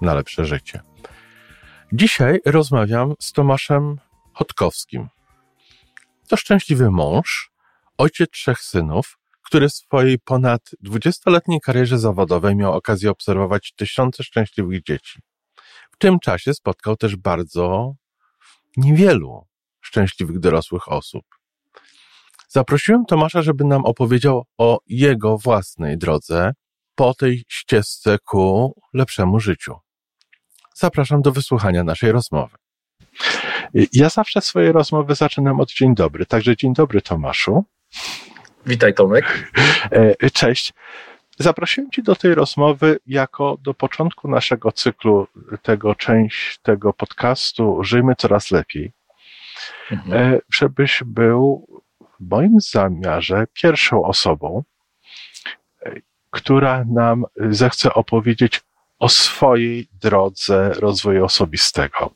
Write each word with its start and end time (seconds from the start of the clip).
na 0.00 0.14
lepsze 0.14 0.44
życie. 0.44 0.80
Dzisiaj 1.92 2.40
rozmawiam 2.46 3.14
z 3.20 3.32
Tomaszem 3.32 3.96
Chodkowskim. 4.32 5.08
To 6.28 6.36
szczęśliwy 6.36 6.90
mąż, 6.90 7.50
ojciec 7.98 8.30
trzech 8.30 8.58
synów, 8.60 9.18
który 9.42 9.68
w 9.68 9.72
swojej 9.72 10.18
ponad 10.18 10.70
20-letniej 10.84 11.60
karierze 11.60 11.98
zawodowej 11.98 12.56
miał 12.56 12.72
okazję 12.72 13.10
obserwować 13.10 13.72
tysiące 13.76 14.24
szczęśliwych 14.24 14.82
dzieci. 14.82 15.20
W 15.92 15.98
tym 15.98 16.18
czasie 16.20 16.54
spotkał 16.54 16.96
też 16.96 17.16
bardzo 17.16 17.94
niewielu 18.76 19.46
szczęśliwych 19.80 20.38
dorosłych 20.38 20.88
osób. 20.88 21.22
Zaprosiłem 22.48 23.04
Tomasza, 23.04 23.42
żeby 23.42 23.64
nam 23.64 23.84
opowiedział 23.84 24.44
o 24.58 24.80
jego 24.86 25.38
własnej 25.38 25.98
drodze 25.98 26.52
po 26.94 27.14
tej 27.14 27.44
ścieżce 27.48 28.18
ku 28.18 28.74
lepszemu 28.94 29.40
życiu. 29.40 29.74
Zapraszam 30.80 31.22
do 31.22 31.32
wysłuchania 31.32 31.84
naszej 31.84 32.12
rozmowy. 32.12 32.56
Ja 33.92 34.08
zawsze 34.08 34.40
swoje 34.40 34.72
rozmowy 34.72 35.14
zaczynam 35.14 35.60
od 35.60 35.72
dzień 35.72 35.94
dobry, 35.94 36.26
także 36.26 36.56
dzień 36.56 36.74
dobry 36.74 37.02
Tomaszu. 37.02 37.64
Witaj 38.66 38.94
Tomek. 38.94 39.52
E, 39.90 40.30
cześć. 40.30 40.72
Zaprosiłem 41.38 41.90
Cię 41.90 42.02
do 42.02 42.16
tej 42.16 42.34
rozmowy 42.34 42.98
jako 43.06 43.58
do 43.62 43.74
początku 43.74 44.28
naszego 44.28 44.72
cyklu, 44.72 45.26
tego 45.62 45.94
część 45.94 46.58
tego 46.62 46.92
podcastu 46.92 47.84
Żyjmy 47.84 48.14
Coraz 48.14 48.50
Lepiej, 48.50 48.92
mhm. 49.90 50.34
E, 50.34 50.38
żebyś 50.52 51.02
był 51.06 51.66
w 52.00 52.30
moim 52.30 52.60
zamiarze 52.60 53.44
pierwszą 53.52 54.02
osobą, 54.04 54.62
e, 55.82 55.92
która 56.30 56.84
nam 56.84 57.24
zechce 57.36 57.94
opowiedzieć 57.94 58.60
o 59.00 59.08
swojej 59.08 59.86
drodze 60.02 60.72
rozwoju 60.72 61.24
osobistego. 61.24 62.10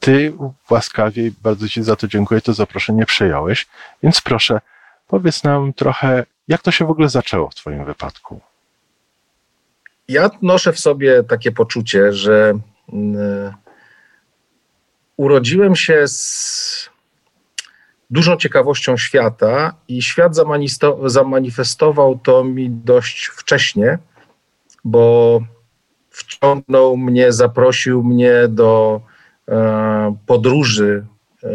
Ty 0.00 0.32
łaskawie, 0.70 1.30
bardzo 1.42 1.68
Ci 1.68 1.82
za 1.82 1.96
to 1.96 2.08
dziękuję, 2.08 2.40
to 2.40 2.52
zaproszenie 2.52 3.06
przyjąłeś, 3.06 3.66
więc 4.02 4.20
proszę, 4.20 4.60
powiedz 5.08 5.44
nam 5.44 5.72
trochę, 5.72 6.26
jak 6.48 6.62
to 6.62 6.70
się 6.70 6.86
w 6.86 6.90
ogóle 6.90 7.08
zaczęło 7.08 7.50
w 7.50 7.54
Twoim 7.54 7.84
wypadku? 7.84 8.40
Ja 10.08 10.30
noszę 10.42 10.72
w 10.72 10.78
sobie 10.78 11.22
takie 11.22 11.52
poczucie, 11.52 12.12
że 12.12 12.58
mm, 12.92 13.52
urodziłem 15.16 15.76
się 15.76 16.08
z 16.08 16.90
dużą 18.10 18.36
ciekawością 18.36 18.96
świata 18.96 19.74
i 19.88 20.02
świat 20.02 20.36
zamanifestował 21.04 22.18
to 22.18 22.44
mi 22.44 22.70
dość 22.70 23.26
wcześnie, 23.26 23.98
bo 24.84 25.40
wciągnął 26.12 26.96
mnie, 26.96 27.32
zaprosił 27.32 28.04
mnie 28.04 28.32
do 28.48 29.00
e, 29.48 30.16
podróży 30.26 31.06
e, 31.44 31.48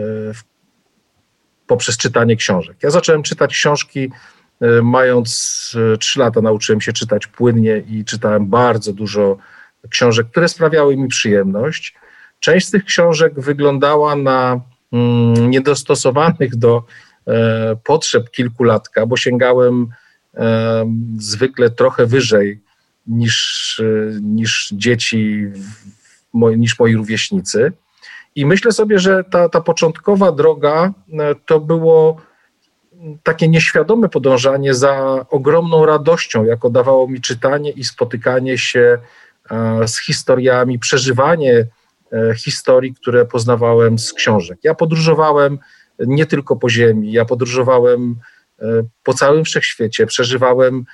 poprzez 1.68 1.98
czytanie 1.98 2.36
książek. 2.36 2.78
Ja 2.84 2.90
zacząłem 2.90 3.24
czytać 3.24 3.54
książki 3.54 4.12
e, 4.62 4.82
mając 4.82 5.78
trzy 6.00 6.20
lata, 6.20 6.42
nauczyłem 6.42 6.82
się 6.82 6.94
czytać 6.94 7.28
płynnie 7.28 7.78
i 7.78 8.06
czytałem 8.06 8.48
bardzo 8.48 8.94
dużo 8.94 9.38
książek, 9.90 10.28
które 10.28 10.48
sprawiały 10.48 10.98
mi 10.98 11.08
przyjemność. 11.08 11.96
Część 12.40 12.68
z 12.68 12.72
tych 12.72 12.86
książek 12.86 13.40
wyglądała 13.40 14.16
na 14.16 14.62
mm, 14.92 15.50
niedostosowanych 15.50 16.56
do 16.56 16.84
potrzeb 17.84 18.32
kilkulatka, 18.32 19.06
bo 19.06 19.18
sięgałem 19.18 19.88
zwykle 21.18 21.70
trochę 21.70 22.06
wyżej 22.06 22.62
niż, 23.08 23.82
niż 24.22 24.70
dzieci, 24.74 25.46
niż 26.34 26.80
moi 26.80 26.96
rówieśnicy. 26.96 27.72
I 28.38 28.46
myślę 28.46 28.72
sobie, 28.72 29.00
że 29.00 29.24
ta, 29.24 29.50
ta 29.50 29.62
początkowa 29.62 30.32
droga 30.32 30.94
e, 31.20 31.36
to 31.46 31.60
było 31.60 32.22
takie 33.24 33.48
nieświadome 33.48 34.10
podążanie 34.10 34.74
za 34.74 35.26
ogromną 35.30 35.86
radością, 35.86 36.46
jako 36.46 36.70
dawało 36.70 37.08
mi 37.08 37.22
czytanie 37.22 37.72
i 37.72 37.84
spotykanie 37.84 38.58
się 38.58 38.98
e, 39.52 39.88
z 39.88 40.00
historiami, 40.00 40.80
przeżywanie 40.80 41.68
e, 42.12 42.36
historii, 42.36 42.94
które 42.94 43.26
poznawałem 43.26 44.00
z 44.00 44.14
książek. 44.14 44.60
Ja 44.64 44.76
podróżowałem 44.76 45.60
nie 46.00 46.26
tylko 46.26 46.56
po 46.56 46.70
ziemi, 46.70 47.12
ja 47.12 47.26
podróżowałem 47.26 48.16
po 49.04 49.14
całym 49.14 49.46
wszechświecie, 49.46 50.06
przeżywałem 50.06 50.86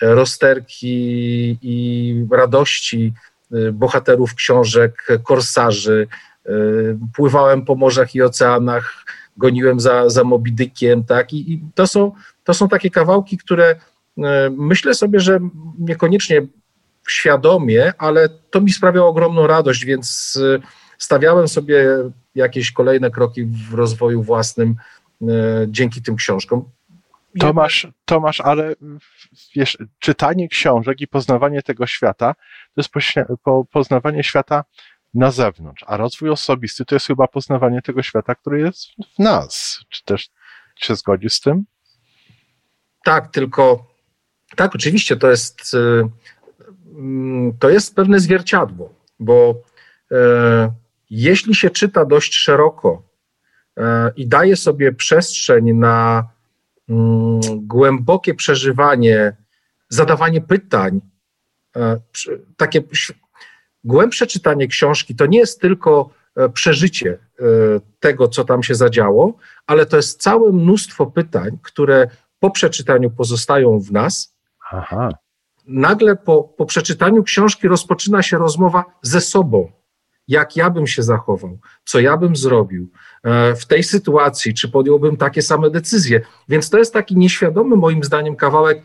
rozterki 0.00 1.58
i 1.62 2.26
radości 2.30 3.12
y, 3.54 3.72
bohaterów 3.72 4.34
książek, 4.34 5.08
korsarzy. 5.24 6.06
Y, 6.48 6.98
pływałem 7.14 7.64
po 7.64 7.74
morzach 7.74 8.14
i 8.14 8.22
oceanach, 8.22 9.04
goniłem 9.36 9.80
za, 9.80 10.10
za 10.10 10.24
Mobidykiem, 10.24 11.04
tak? 11.04 11.32
I, 11.32 11.52
I, 11.52 11.62
to, 11.74 11.86
są, 11.86 12.12
to 12.44 12.54
są 12.54 12.68
takie 12.68 12.90
kawałki, 12.90 13.38
które 13.38 13.74
y, 14.18 14.22
myślę 14.50 14.94
sobie, 14.94 15.20
że 15.20 15.38
niekoniecznie 15.78 16.46
świadomie, 17.08 17.92
ale 17.98 18.28
to 18.28 18.60
mi 18.60 18.72
sprawiało 18.72 19.08
ogromną 19.08 19.46
radość, 19.46 19.84
więc 19.84 20.38
stawiałem 20.98 21.48
sobie 21.48 21.86
jakieś 22.34 22.72
kolejne 22.72 23.10
kroki 23.10 23.44
w 23.44 23.74
rozwoju 23.74 24.22
własnym 24.22 24.76
dzięki 25.68 26.02
tym 26.02 26.16
książkom. 26.16 26.64
Tomasz, 27.38 27.86
Tomasz, 28.04 28.40
ale 28.40 28.74
wiesz, 29.54 29.78
czytanie 29.98 30.48
książek 30.48 31.00
i 31.00 31.08
poznawanie 31.08 31.62
tego 31.62 31.86
świata 31.86 32.34
to 32.74 32.80
jest 32.80 32.90
po, 33.42 33.64
poznawanie 33.64 34.24
świata 34.24 34.64
na 35.14 35.30
zewnątrz, 35.30 35.84
a 35.86 35.96
rozwój 35.96 36.30
osobisty 36.30 36.84
to 36.84 36.94
jest 36.94 37.06
chyba 37.06 37.28
poznawanie 37.28 37.82
tego 37.82 38.02
świata, 38.02 38.34
który 38.34 38.60
jest 38.60 38.86
w 39.16 39.18
nas. 39.18 39.80
Czy 39.88 40.04
też 40.04 40.28
się 40.76 40.96
zgodzi 40.96 41.30
z 41.30 41.40
tym? 41.40 41.64
Tak, 43.04 43.30
tylko 43.32 43.86
tak, 44.56 44.74
oczywiście 44.74 45.16
to 45.16 45.30
jest 45.30 45.74
y, 45.74 45.78
mm, 46.98 47.58
to 47.58 47.70
jest 47.70 47.96
pewne 47.96 48.20
zwierciadło, 48.20 48.94
bo 49.18 49.54
e, 50.12 50.72
jeśli 51.10 51.54
się 51.54 51.70
czyta 51.70 52.04
dość 52.04 52.34
szeroko 52.34 53.02
e, 53.76 54.12
i 54.16 54.28
daje 54.28 54.56
sobie 54.56 54.92
przestrzeń 54.92 55.72
na 55.72 56.28
głębokie 57.56 58.34
przeżywanie, 58.34 59.36
zadawanie 59.88 60.40
pytań, 60.40 61.00
e, 61.76 62.00
takie 62.56 62.82
głębsze 63.84 64.26
czytanie 64.26 64.68
książki 64.68 65.14
to 65.14 65.26
nie 65.26 65.38
jest 65.38 65.60
tylko 65.60 66.10
e, 66.36 66.48
przeżycie 66.48 67.10
e, 67.10 67.44
tego, 68.00 68.28
co 68.28 68.44
tam 68.44 68.62
się 68.62 68.74
zadziało, 68.74 69.36
ale 69.66 69.86
to 69.86 69.96
jest 69.96 70.22
całe 70.22 70.52
mnóstwo 70.52 71.06
pytań, 71.06 71.58
które 71.62 72.10
po 72.40 72.50
przeczytaniu 72.50 73.10
pozostają 73.10 73.78
w 73.80 73.92
nas. 73.92 74.36
Aha. 74.70 75.10
Nagle 75.66 76.16
po, 76.16 76.44
po 76.44 76.66
przeczytaniu 76.66 77.22
książki 77.22 77.68
rozpoczyna 77.68 78.22
się 78.22 78.38
rozmowa 78.38 78.84
ze 79.02 79.20
sobą 79.20 79.77
jak 80.28 80.56
ja 80.56 80.70
bym 80.70 80.86
się 80.86 81.02
zachował, 81.02 81.58
co 81.84 82.00
ja 82.00 82.16
bym 82.16 82.36
zrobił 82.36 82.90
e, 83.22 83.54
w 83.54 83.66
tej 83.66 83.82
sytuacji, 83.84 84.54
czy 84.54 84.68
podjąłbym 84.68 85.16
takie 85.16 85.42
same 85.42 85.70
decyzje. 85.70 86.20
Więc 86.48 86.70
to 86.70 86.78
jest 86.78 86.92
taki 86.92 87.16
nieświadomy, 87.16 87.76
moim 87.76 88.04
zdaniem, 88.04 88.36
kawałek 88.36 88.82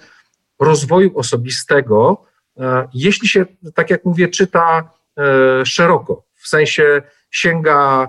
rozwoju 0.60 1.18
osobistego, 1.18 2.26
e, 2.58 2.88
jeśli 2.94 3.28
się, 3.28 3.46
tak 3.74 3.90
jak 3.90 4.06
mówię, 4.06 4.28
czyta 4.28 4.92
e, 5.18 5.66
szeroko, 5.66 6.24
w 6.36 6.48
sensie 6.48 7.02
sięga 7.32 8.08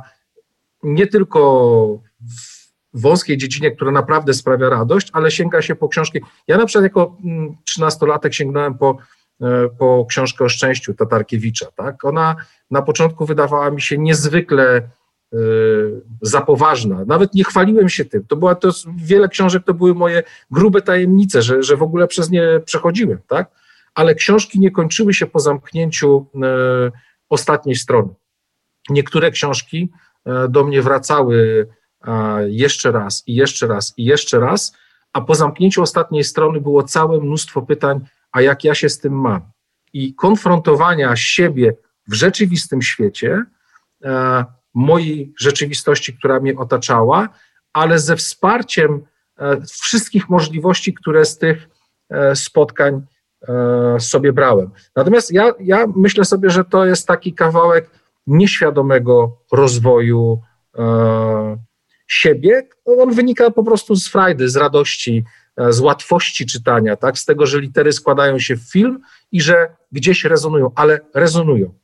nie 0.83 1.07
tylko 1.07 1.41
w 2.21 3.01
wąskiej 3.01 3.37
dziedzinie, 3.37 3.71
która 3.71 3.91
naprawdę 3.91 4.35
sprawia 4.35 4.69
radość, 4.69 5.11
ale 5.13 5.31
sięga 5.31 5.63
się 5.63 5.75
po 5.75 5.89
książki. 5.89 6.21
Ja 6.49 6.57
na 6.57 6.67
przykład 6.67 6.83
jako 6.83 7.17
mm, 7.25 7.57
trzynastolatek 7.65 8.35
sięgnąłem 8.35 8.79
po 8.79 8.99
po 9.79 10.07
książkę 10.09 10.45
o 10.45 10.49
szczęściu 10.49 10.95
Tatarkiewicza. 10.95 11.67
Tak? 11.77 12.05
Ona 12.05 12.37
na 12.71 12.83
początku 12.83 13.27
wydawała 13.27 13.71
mi 13.71 13.83
się 13.83 13.99
niezwykle 13.99 14.77
e, 14.77 15.39
za 16.23 16.41
poważna. 16.41 17.05
Nawet 17.07 17.35
nie 17.35 17.45
chwaliłem 17.45 17.89
się 17.89 18.05
tym. 18.05 18.25
To 18.27 18.37
była 18.37 18.55
to, 18.55 18.71
wiele 18.97 19.29
książek 19.29 19.65
to 19.65 19.75
były 19.75 19.95
moje 19.95 20.23
grube 20.51 20.83
tajemnice, 20.83 21.43
że, 21.43 21.63
że 21.63 21.77
w 21.77 21.83
ogóle 21.83 22.07
przez 22.07 22.31
nie 22.31 22.61
przechodziłem, 22.65 23.19
tak? 23.29 23.51
Ale 23.95 24.15
książki 24.15 24.61
nie 24.61 24.71
kończyły 24.71 25.15
się 25.15 25.27
po 25.27 25.41
zamknięciu 25.41 26.27
ostatniej 27.29 27.77
strony. 27.77 28.15
Niektóre 28.91 29.31
książki 29.31 29.93
e, 30.27 30.49
do 30.49 30.65
mnie 30.65 30.83
wracały 30.83 31.67
jeszcze 32.47 32.93
raz 32.93 33.23
i 33.27 33.35
jeszcze 33.35 33.67
raz 33.67 33.95
i 33.97 34.05
jeszcze 34.05 34.41
raz, 34.41 34.77
a 35.13 35.21
po 35.21 35.35
zamknięciu 35.35 35.83
ostatniej 35.83 36.25
strony 36.25 36.61
było 36.61 36.83
całe 36.83 37.21
mnóstwo 37.21 37.63
pytań, 37.63 38.01
a 38.35 38.41
jak 38.43 38.65
ja 38.65 38.75
się 38.75 38.89
z 38.89 38.99
tym 38.99 39.21
mam? 39.21 39.41
I 39.93 40.15
konfrontowania 40.15 41.17
siebie 41.17 41.77
w 42.09 42.15
rzeczywistym 42.15 42.83
świecie, 42.83 43.45
e, 44.05 44.45
mojej 44.75 45.35
rzeczywistości, 45.41 46.17
która 46.17 46.41
mnie 46.41 46.57
otaczała, 46.57 47.29
ale 47.73 47.99
ze 47.99 48.17
wsparciem 48.17 49.03
e, 49.39 49.61
wszystkich 49.61 50.29
możliwości, 50.29 50.95
które 50.95 51.25
z 51.25 51.39
tych 51.39 51.69
e, 52.11 52.37
spotkań 52.37 53.03
sobie 53.99 54.33
brałem. 54.33 54.71
Natomiast 54.97 55.33
ja, 55.33 55.53
ja 55.61 55.87
myślę 55.97 56.25
sobie, 56.25 56.51
że 56.51 56.65
to 56.65 56.87
jest 56.87 57.07
taki 57.07 57.35
kawałek 57.35 57.91
nieświadomego 58.27 59.37
rozwoju 59.53 60.41
siebie. 62.07 62.69
On 62.85 63.15
wynika 63.15 63.51
po 63.51 63.65
prostu 63.65 63.97
z 63.97 64.09
frajdy, 64.09 64.49
z 64.49 64.57
radości, 64.57 65.25
z 65.57 65.81
łatwości 65.81 66.47
czytania, 66.47 66.97
tak? 66.97 67.19
z 67.19 67.25
tego, 67.25 67.47
że 67.47 67.61
litery 67.61 67.93
składają 67.93 68.39
się 68.39 68.57
w 68.57 68.71
film 68.73 69.01
i 69.33 69.41
że 69.41 69.69
gdzieś 69.93 70.25
rezonują, 70.25 70.71
ale 70.75 71.01
rezonują. 71.15 71.75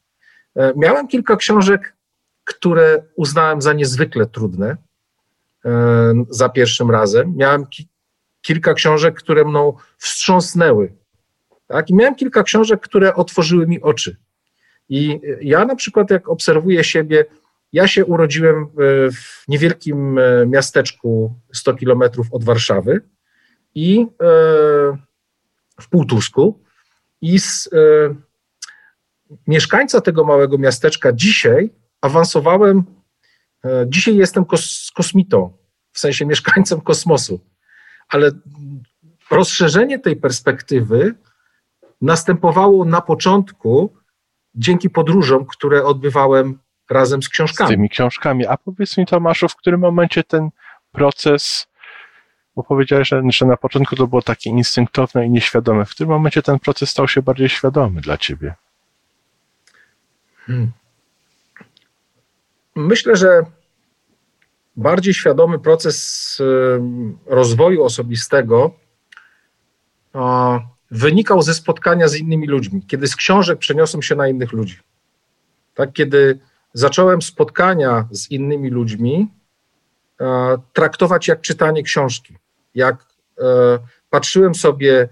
E, 0.57 0.73
miałem 0.77 1.09
kilka 1.09 1.37
książek, 1.37 1.97
które 2.45 3.03
uznałem 3.17 3.63
za 3.63 3.73
niezwykle 3.73 4.27
trudne 4.27 4.77
e, 5.65 6.25
za 6.31 6.49
pierwszym 6.49 6.91
razem. 6.91 7.37
Miałem 7.37 7.67
ki 7.67 7.89
kilka 8.43 8.75
książek, 8.75 9.15
które 9.15 9.45
mną 9.45 9.77
wstrząsnęły. 9.99 10.93
Tak? 11.67 11.91
I 11.91 11.95
miałem 11.95 12.15
kilka 12.15 12.43
książek, 12.43 12.81
które 12.81 13.15
otworzyły 13.15 13.67
mi 13.67 13.81
oczy. 13.81 14.17
I 14.89 15.21
ja 15.41 15.65
na 15.65 15.77
przykład, 15.77 16.11
jak 16.11 16.29
obserwuję 16.29 16.85
siebie, 16.85 17.25
ja 17.73 17.89
się 17.89 18.05
urodziłem 18.05 18.67
w 19.13 19.49
niewielkim 19.49 20.19
e, 20.19 20.47
miasteczku 20.47 21.35
100 21.53 21.75
kilometrów 21.75 22.27
od 22.33 22.45
Warszawy 22.45 23.01
i 23.75 24.07
w 25.81 25.89
Półtusku. 25.91 26.61
I 27.21 27.39
z, 27.39 27.69
mieszkańca 29.47 30.01
tego 30.01 30.25
małego 30.25 30.59
miasteczka 30.59 31.13
dzisiaj 31.13 31.71
awansowałem, 32.01 32.85
e, 33.65 33.85
dzisiaj 33.89 34.17
jestem 34.17 34.45
kos, 34.45 34.91
kosmitą, 34.95 35.53
w 35.93 35.99
sensie 35.99 36.27
mieszkańcem 36.27 36.81
kosmosu, 36.81 37.41
ale 38.09 38.31
rozszerzenie 39.31 39.99
tej 39.99 40.17
perspektywy 40.17 41.15
następowało 42.01 42.85
na 42.85 43.01
początku 43.01 43.95
dzięki 44.55 44.91
podróżom, 44.91 45.47
które 45.47 45.85
odbywałem 45.85 46.59
razem 46.91 47.23
z 47.23 47.29
książkami. 47.29 47.69
Z 47.69 47.71
tymi 47.71 47.89
książkami. 47.89 48.47
A 48.47 48.57
powiedz 48.57 48.97
mi, 48.97 49.07
Tomaszu, 49.07 49.49
w 49.49 49.57
którym 49.57 49.81
momencie 49.81 50.25
ten 50.25 50.51
proces, 50.93 51.67
bo 52.57 52.63
powiedziałeś, 52.63 53.09
że, 53.09 53.23
że 53.29 53.47
na 53.47 53.57
początku 53.57 53.97
to 53.97 54.07
było 54.07 54.23
takie 54.23 54.51
instynktowne 54.51 55.27
i 55.27 55.31
nieświadome, 55.31 55.85
w 55.85 55.91
którym 55.91 56.11
momencie 56.11 56.43
ten 56.43 56.59
proces 56.59 56.91
stał 56.91 57.09
się 57.09 57.23
bardziej 57.23 57.49
świadomy 57.49 58.01
dla 58.01 58.17
ciebie? 58.19 58.55
Hmm. 60.47 60.71
Myślę, 62.77 63.17
że 63.17 63.43
bardziej 64.77 65.15
świadomy 65.15 65.59
proces 65.59 66.39
rozwoju 67.27 67.85
osobistego 67.85 68.75
wynikał 70.91 71.43
ze 71.43 71.55
spotkania 71.55 72.09
z 72.09 72.17
innymi 72.17 72.47
ludźmi, 72.47 72.83
kiedy 72.87 73.09
z 73.09 73.17
książek 73.17 73.59
przeniosłem 73.59 74.03
się 74.03 74.15
na 74.15 74.29
innych 74.29 74.53
ludzi. 74.53 74.79
Tak, 75.75 75.93
kiedy 75.93 76.39
zacząłem 76.73 77.23
spotkania 77.23 78.09
z 78.11 78.31
innymi 78.31 78.71
ludźmi 78.71 79.29
traktować 80.73 81.29
jak 81.29 81.41
czytanie 81.41 81.83
książki, 81.83 82.37
jak 82.75 83.07
e, 83.39 83.45
patrzyłem 84.11 84.55
sobie 84.55 85.09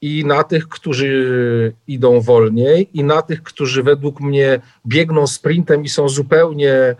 i 0.00 0.24
na 0.24 0.44
tych, 0.44 0.68
którzy 0.68 1.72
idą 1.86 2.20
wolniej, 2.20 2.98
i 2.98 3.04
na 3.04 3.22
tych, 3.22 3.42
którzy 3.42 3.82
według 3.82 4.20
mnie 4.20 4.60
biegną 4.86 5.26
sprintem 5.26 5.84
i 5.84 5.88
są 5.88 6.08
zupełnie 6.08 6.72
e, 6.72 6.96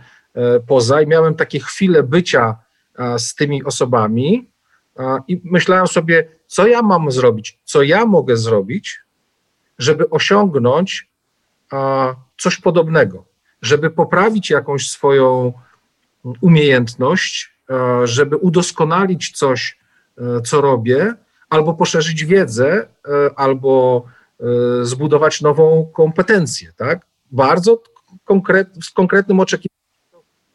poza. 0.67 1.03
I 1.03 1.07
miałem 1.07 1.35
takie 1.35 1.61
chwile 1.61 2.03
bycia 2.03 2.57
z 3.19 3.35
tymi 3.35 3.65
osobami 3.65 4.51
i 5.29 5.41
myślałem 5.45 5.87
sobie, 5.87 6.29
co 6.47 6.67
ja 6.67 6.83
mam 6.83 7.11
zrobić, 7.11 7.59
co 7.65 7.83
ja 7.83 8.07
mogę 8.07 8.37
zrobić, 8.37 9.01
żeby 9.79 10.11
osiągnąć 10.11 11.09
coś 12.39 12.57
podobnego, 12.57 13.25
żeby 13.63 13.91
poprawić 13.91 14.51
jakąś 14.51 14.91
swoją 14.91 15.53
umiejętność, 16.41 17.57
żeby 18.05 18.37
udoskonalić 18.37 19.31
coś, 19.31 19.79
e, 20.19 20.41
co 20.41 20.61
robię, 20.61 21.15
albo 21.51 21.75
poszerzyć 21.75 22.25
wiedzę, 22.25 22.87
e, 23.09 23.31
albo 23.37 24.05
e, 24.41 24.45
zbudować 24.85 25.41
nową 25.41 25.91
kompetencję, 25.95 26.73
tak? 26.77 27.07
Bardzo 27.31 27.83
konkret, 28.25 28.69
z 28.85 28.91
konkretnym 28.91 29.41
oczekiwaniem. 29.41 29.77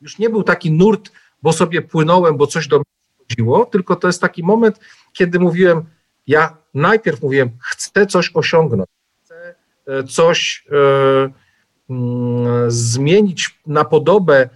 Już 0.02 0.20
nie 0.20 0.30
był 0.30 0.44
taki 0.44 0.72
nurt, 0.72 1.12
bo 1.42 1.54
sobie 1.54 1.82
płynąłem, 1.82 2.38
bo 2.38 2.48
coś 2.48 2.68
do 2.68 2.78
mnie 2.78 2.86
chodziło, 3.18 3.66
tylko 3.66 3.96
to 3.96 4.08
jest 4.08 4.22
taki 4.22 4.44
moment, 4.44 4.80
kiedy 5.14 5.40
mówiłem, 5.40 5.86
ja 6.28 6.58
najpierw 6.74 7.22
mówiłem, 7.22 7.52
chcę 7.62 8.06
coś 8.06 8.32
osiągnąć, 8.34 8.90
chcę 9.24 9.56
e, 9.88 10.04
coś 10.04 10.66
e, 10.72 11.30
mm, 11.90 12.72
zmienić 12.72 13.60
na 13.68 13.86
podobę 13.86 14.50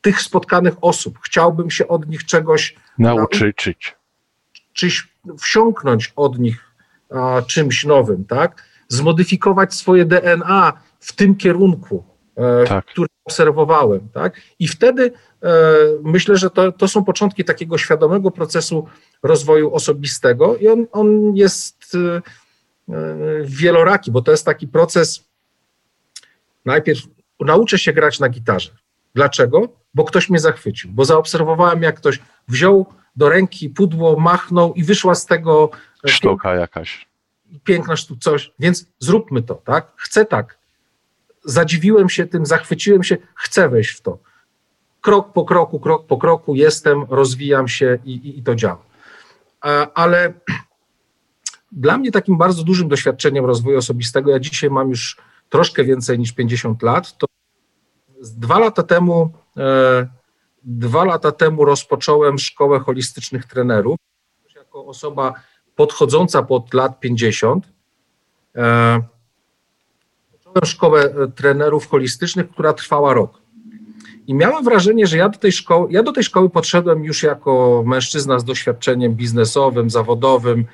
tych 0.00 0.20
spotkanych 0.20 0.74
osób. 0.80 1.18
Chciałbym 1.22 1.70
się 1.70 1.88
od 1.88 2.08
nich 2.08 2.24
czegoś 2.24 2.74
nauczyć 2.98 3.96
czyś 4.72 5.08
wsiąknąć 5.38 6.12
od 6.16 6.38
nich 6.38 6.74
a, 7.10 7.42
czymś 7.42 7.84
nowym, 7.84 8.24
tak? 8.24 8.64
Zmodyfikować 8.88 9.74
swoje 9.74 10.04
DNA 10.04 10.72
w 11.00 11.12
tym 11.12 11.36
kierunku, 11.36 12.04
e, 12.36 12.64
tak. 12.66 12.84
który 12.84 13.08
obserwowałem, 13.24 14.08
tak? 14.14 14.40
I 14.58 14.68
wtedy 14.68 15.12
e, 15.42 15.52
myślę, 16.02 16.36
że 16.36 16.50
to, 16.50 16.72
to 16.72 16.88
są 16.88 17.04
początki 17.04 17.44
takiego 17.44 17.78
świadomego 17.78 18.30
procesu 18.30 18.86
rozwoju 19.22 19.74
osobistego 19.74 20.56
i 20.56 20.68
on, 20.68 20.86
on 20.92 21.36
jest 21.36 21.94
e, 21.94 22.22
e 22.94 23.02
wieloraki, 23.44 24.10
bo 24.10 24.22
to 24.22 24.30
jest 24.30 24.44
taki 24.44 24.68
proces 24.68 25.24
najpierw 26.64 27.00
nauczę 27.40 27.78
się 27.78 27.92
grać 27.92 28.20
na 28.20 28.28
gitarze. 28.28 28.70
Dlaczego? 29.14 29.68
Bo 29.94 30.04
ktoś 30.04 30.30
mnie 30.30 30.38
zachwycił, 30.38 30.90
bo 30.92 31.04
zaobserwowałem, 31.04 31.82
jak 31.82 31.96
ktoś 31.96 32.20
wziął 32.48 32.86
do 33.16 33.28
ręki 33.28 33.70
pudło, 33.70 34.20
machnął 34.20 34.74
i 34.74 34.84
wyszła 34.84 35.14
z 35.14 35.26
tego 35.26 35.70
e, 36.04 36.08
sztuka 36.08 36.54
jakaś. 36.54 37.08
Piękna 37.64 37.96
sztuka, 37.96 38.20
coś, 38.20 38.52
więc 38.58 38.86
zróbmy 38.98 39.42
to, 39.42 39.54
tak? 39.54 39.92
Chcę 39.96 40.24
tak. 40.24 40.58
Zadziwiłem 41.44 42.08
się 42.08 42.26
tym, 42.26 42.46
zachwyciłem 42.46 43.02
się, 43.02 43.16
chcę 43.34 43.68
wejść 43.68 43.90
w 43.90 44.00
to. 44.00 44.18
Krok 45.00 45.32
po 45.32 45.44
kroku, 45.44 45.80
krok 45.80 46.06
po 46.06 46.18
kroku 46.18 46.54
jestem, 46.54 47.04
rozwijam 47.08 47.68
się 47.68 47.98
i, 48.04 48.12
i, 48.12 48.38
i 48.38 48.42
to 48.42 48.54
działa. 48.54 48.82
E, 49.64 49.86
ale 49.94 50.32
dla 51.72 51.98
mnie 51.98 52.12
takim 52.12 52.38
bardzo 52.38 52.64
dużym 52.64 52.88
doświadczeniem 52.88 53.44
rozwoju 53.44 53.78
osobistego, 53.78 54.30
ja 54.30 54.38
dzisiaj 54.38 54.70
mam 54.70 54.88
już 54.88 55.16
troszkę 55.48 55.84
więcej 55.84 56.18
niż 56.18 56.32
50 56.32 56.82
lat, 56.82 57.18
to 57.18 57.26
dwa 58.20 58.58
lata 58.58 58.82
temu 58.82 59.32
e, 59.56 60.20
Dwa 60.62 61.04
lata 61.04 61.32
temu 61.32 61.64
rozpocząłem 61.64 62.38
szkołę 62.38 62.78
holistycznych 62.78 63.44
trenerów. 63.44 63.96
Jako 64.56 64.86
osoba 64.86 65.34
podchodząca 65.76 66.42
pod 66.42 66.74
lat 66.74 67.00
50, 67.00 67.68
e, 68.56 69.02
zacząłem 70.32 70.64
szkołę 70.64 71.02
e, 71.02 71.28
trenerów 71.28 71.88
holistycznych, 71.88 72.50
która 72.50 72.72
trwała 72.72 73.14
rok. 73.14 73.40
I 74.26 74.34
miałem 74.34 74.64
wrażenie, 74.64 75.06
że 75.06 75.16
ja 75.16 75.28
do 75.28 75.38
tej 75.38 75.52
szkoły, 75.52 75.92
ja 75.92 76.02
do 76.02 76.12
tej 76.12 76.24
szkoły 76.24 76.50
podszedłem 76.50 77.04
już 77.04 77.22
jako 77.22 77.82
mężczyzna 77.86 78.38
z 78.38 78.44
doświadczeniem 78.44 79.14
biznesowym, 79.14 79.90
zawodowym, 79.90 80.66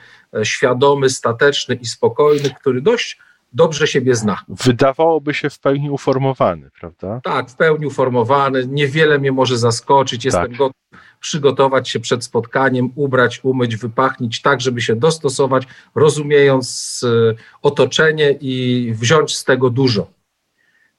świadomy, 0.43 1.11
stateczny 1.11 1.75
i 1.75 1.87
spokojny, 1.87 2.55
który 2.61 2.83
dość 2.83 3.19
dobrze 3.53 3.87
siebie 3.87 4.15
zna. 4.15 4.41
Wydawałoby 4.49 5.35
się 5.35 5.51
w 5.51 5.59
pełni 5.59 5.91
uformowany, 5.91 6.71
prawda? 6.81 7.21
Tak, 7.25 7.51
w 7.51 7.57
pełni 7.57 7.87
uformowany. 7.87 8.67
Niewiele 8.67 9.19
mnie 9.19 9.33
może 9.33 9.59
zaskoczyć. 9.59 10.25
Jestem 10.25 10.49
tak. 10.49 10.57
gotów 10.57 10.77
przygotować 11.21 11.89
się 11.89 12.01
przed 12.01 12.25
spotkaniem, 12.25 12.91
ubrać, 12.95 13.41
umyć, 13.43 13.77
wypachnić, 13.77 14.43
tak, 14.43 14.61
żeby 14.61 14.81
się 14.81 14.97
dostosować, 14.97 15.67
rozumiejąc 15.95 17.01
e, 17.05 17.35
otoczenie 17.63 18.39
i 18.41 18.93
wziąć 18.95 19.37
z 19.37 19.45
tego 19.45 19.71
dużo. 19.71 20.07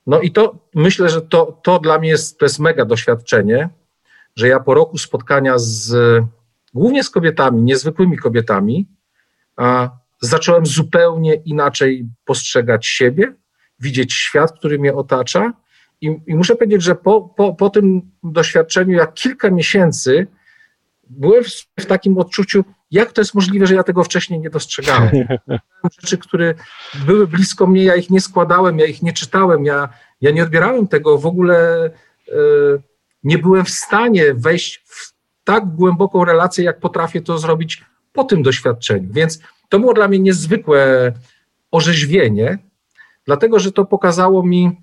No 0.08 0.22
i 0.22 0.32
to 0.32 0.56
myślę, 0.76 1.10
że 1.10 1.22
to, 1.22 1.60
to 1.64 1.80
dla 1.80 2.00
mnie 2.00 2.10
jest, 2.10 2.40
to 2.40 2.46
jest 2.46 2.60
mega 2.60 2.86
doświadczenie, 2.86 3.70
że 4.36 4.48
ja 4.48 4.60
po 4.60 4.74
roku 4.74 4.98
spotkania 4.98 5.54
z 5.58 5.96
głównie 6.74 7.04
z 7.04 7.10
kobietami, 7.10 7.62
niezwykłymi 7.62 8.18
kobietami, 8.18 8.88
a 9.56 9.90
zacząłem 10.22 10.66
zupełnie 10.66 11.36
inaczej 11.36 12.06
postrzegać 12.26 12.88
siebie 12.88 13.34
widzieć 13.80 14.14
świat, 14.14 14.52
który 14.60 14.80
mnie 14.80 14.94
otacza. 14.94 15.54
I, 16.02 16.18
i 16.28 16.36
muszę 16.36 16.56
powiedzieć, 16.56 16.84
że 16.84 16.96
po, 16.96 17.22
po, 17.22 17.54
po 17.54 17.70
tym 17.70 18.02
doświadczeniu, 18.24 18.98
jak 18.98 19.14
kilka 19.14 19.52
miesięcy, 19.52 20.28
byłem 21.10 21.44
w, 21.44 21.48
w 21.80 21.86
takim 21.86 22.18
odczuciu, 22.18 22.64
jak 22.92 23.12
to 23.12 23.22
jest 23.22 23.36
możliwe, 23.36 23.68
że 23.68 23.76
ja 23.76 23.84
tego 23.84 24.04
wcześniej 24.04 24.40
nie 24.40 24.50
dostrzegałem. 24.50 25.12
Rzeczy, 26.02 26.18
które 26.18 26.54
były 27.06 27.28
blisko 27.28 27.68
mnie, 27.68 27.84
ja 27.84 27.96
ich 27.96 28.10
nie 28.10 28.22
składałem, 28.22 28.80
ja 28.80 28.86
ich 28.86 29.02
nie 29.02 29.14
czytałem, 29.14 29.66
ja, 29.66 29.90
ja 30.22 30.32
nie 30.32 30.44
odbierałem 30.44 30.88
tego 30.88 31.18
w 31.18 31.26
ogóle. 31.26 31.86
E, 32.28 32.32
nie 33.24 33.38
byłem 33.38 33.66
w 33.66 33.70
stanie 33.70 34.34
wejść 34.34 34.84
w 34.86 35.14
tak 35.44 35.66
głęboką 35.66 36.26
relację, 36.26 36.64
jak 36.64 36.80
potrafię 36.80 37.22
to 37.22 37.38
zrobić 37.38 37.84
po 38.14 38.24
tym 38.24 38.44
doświadczeniu. 38.44 39.10
Więc 39.12 39.40
to 39.70 39.80
było 39.80 39.94
dla 39.94 40.08
mnie 40.08 40.20
niezwykłe 40.20 41.12
orzeźwienie, 41.72 42.58
dlatego 43.26 43.60
że 43.60 43.72
to 43.72 43.86
pokazało 43.86 44.44
mi, 44.44 44.82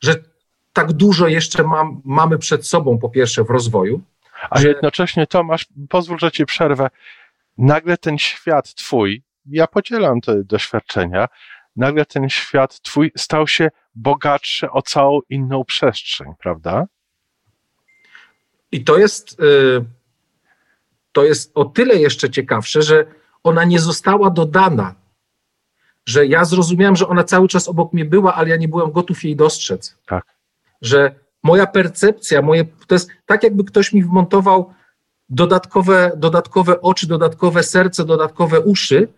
że 0.00 0.14
tak 0.72 0.92
dużo 0.92 1.28
jeszcze 1.28 1.62
mam, 1.62 2.00
mamy 2.04 2.38
przed 2.38 2.66
sobą, 2.66 2.98
po 2.98 3.08
pierwsze, 3.08 3.44
w 3.44 3.50
rozwoju. 3.50 4.02
A 4.50 4.60
że... 4.60 4.68
jednocześnie, 4.68 5.26
Tomasz, 5.26 5.66
pozwól, 5.88 6.18
że 6.18 6.30
ci 6.30 6.46
przerwę. 6.46 6.90
Nagle 7.58 7.96
ten 7.96 8.18
świat 8.18 8.74
twój, 8.74 9.22
ja 9.46 9.66
podzielam 9.66 10.20
te 10.20 10.44
doświadczenia, 10.44 11.28
nagle 11.76 12.06
ten 12.06 12.28
świat 12.28 12.80
twój 12.80 13.12
stał 13.16 13.48
się 13.48 13.70
bogatszy 13.94 14.70
o 14.70 14.82
całą 14.82 15.20
inną 15.28 15.64
przestrzeń, 15.64 16.32
prawda? 16.38 16.86
I 18.72 18.84
to 18.84 18.98
jest, 18.98 19.40
y, 19.40 19.84
to 21.12 21.24
jest 21.24 21.52
o 21.54 21.64
tyle 21.64 21.94
jeszcze 21.94 22.30
ciekawsze, 22.30 22.82
że 22.82 23.06
ona 23.42 23.64
nie 23.64 23.80
została 23.80 24.30
dodana, 24.30 24.94
że 26.06 26.26
ja 26.26 26.44
zrozumiałem, 26.44 26.96
że 26.96 27.08
ona 27.08 27.24
cały 27.24 27.48
czas 27.48 27.68
obok 27.68 27.92
mnie 27.92 28.04
była, 28.04 28.34
ale 28.34 28.48
ja 28.48 28.56
nie 28.56 28.68
byłem 28.68 28.92
gotów 28.92 29.24
jej 29.24 29.36
dostrzec. 29.36 29.98
Tak. 30.06 30.24
Że 30.82 31.14
moja 31.42 31.66
percepcja, 31.66 32.42
moje, 32.42 32.64
to 32.86 32.94
jest 32.94 33.10
tak, 33.26 33.42
jakby 33.42 33.64
ktoś 33.64 33.92
mi 33.92 34.02
wmontował 34.02 34.74
dodatkowe, 35.28 36.12
dodatkowe 36.16 36.80
oczy, 36.80 37.06
dodatkowe 37.06 37.62
serce, 37.62 38.04
dodatkowe 38.04 38.60
uszy. 38.60 39.08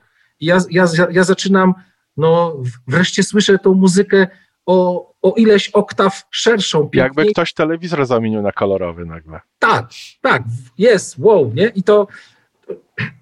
I 0.41 0.47
ja, 0.47 0.59
ja, 0.71 0.87
ja 1.11 1.25
zaczynam, 1.25 1.75
no 2.17 2.57
wreszcie 2.87 3.23
słyszę 3.23 3.59
tą 3.59 3.75
muzykę 3.75 4.27
o, 4.67 5.07
o 5.23 5.35
ileś 5.37 5.69
oktaw 5.69 6.23
szerszą. 6.31 6.81
Piękniej. 6.81 7.01
Jakby 7.03 7.33
ktoś 7.33 7.53
telewizor 7.53 8.07
zamienił 8.07 8.43
na 8.43 8.53
kolorowy 8.53 9.07
nagle. 9.07 9.41
Tak, 9.65 9.91
tak, 10.21 10.43
jest, 10.79 11.19
wow, 11.19 11.53
nie? 11.55 11.67
I 11.67 11.83
to, 11.83 12.07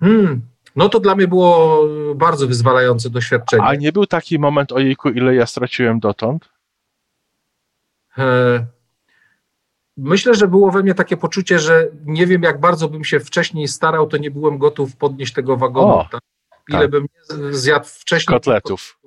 hmm, 0.00 0.40
no 0.76 0.88
to 0.88 1.00
dla 1.00 1.14
mnie 1.14 1.28
było 1.28 1.84
bardzo 2.14 2.46
wyzwalające 2.46 3.11
doświadczenie. 3.11 3.62
A 3.62 3.75
nie 3.75 3.92
był 3.92 4.06
taki 4.06 4.38
moment, 4.38 4.72
ojejku, 4.72 5.08
ile 5.08 5.34
ja 5.34 5.46
straciłem 5.46 6.00
dotąd? 6.00 6.49
E, 8.18 8.66
myślę, 9.96 10.34
że 10.34 10.49
było 10.49 10.70
we 10.70 10.82
mnie 10.82 10.94
takie 10.94 11.16
poczucie, 11.16 11.58
że 11.58 11.88
nie 12.04 12.26
wiem, 12.26 12.42
jak 12.42 12.61
bardzo 12.61 12.88
bym 12.88 13.04
się 13.04 13.20
wcześniej 13.20 13.68
starał, 13.68 14.06
to 14.06 14.16
nie 14.16 14.30
byłem 14.30 14.58
gotów 14.58 14.96
podnieść 14.96 15.32
tego 15.32 15.56
wagonu. 15.56 15.94
O, 15.94 16.08
tak? 16.12 16.20
Ile 16.68 16.80
tak. 16.80 16.90
bym 16.90 17.06
zjadł 17.50 17.87
wcześniej. 17.88 18.37
Kotletów 18.37 18.99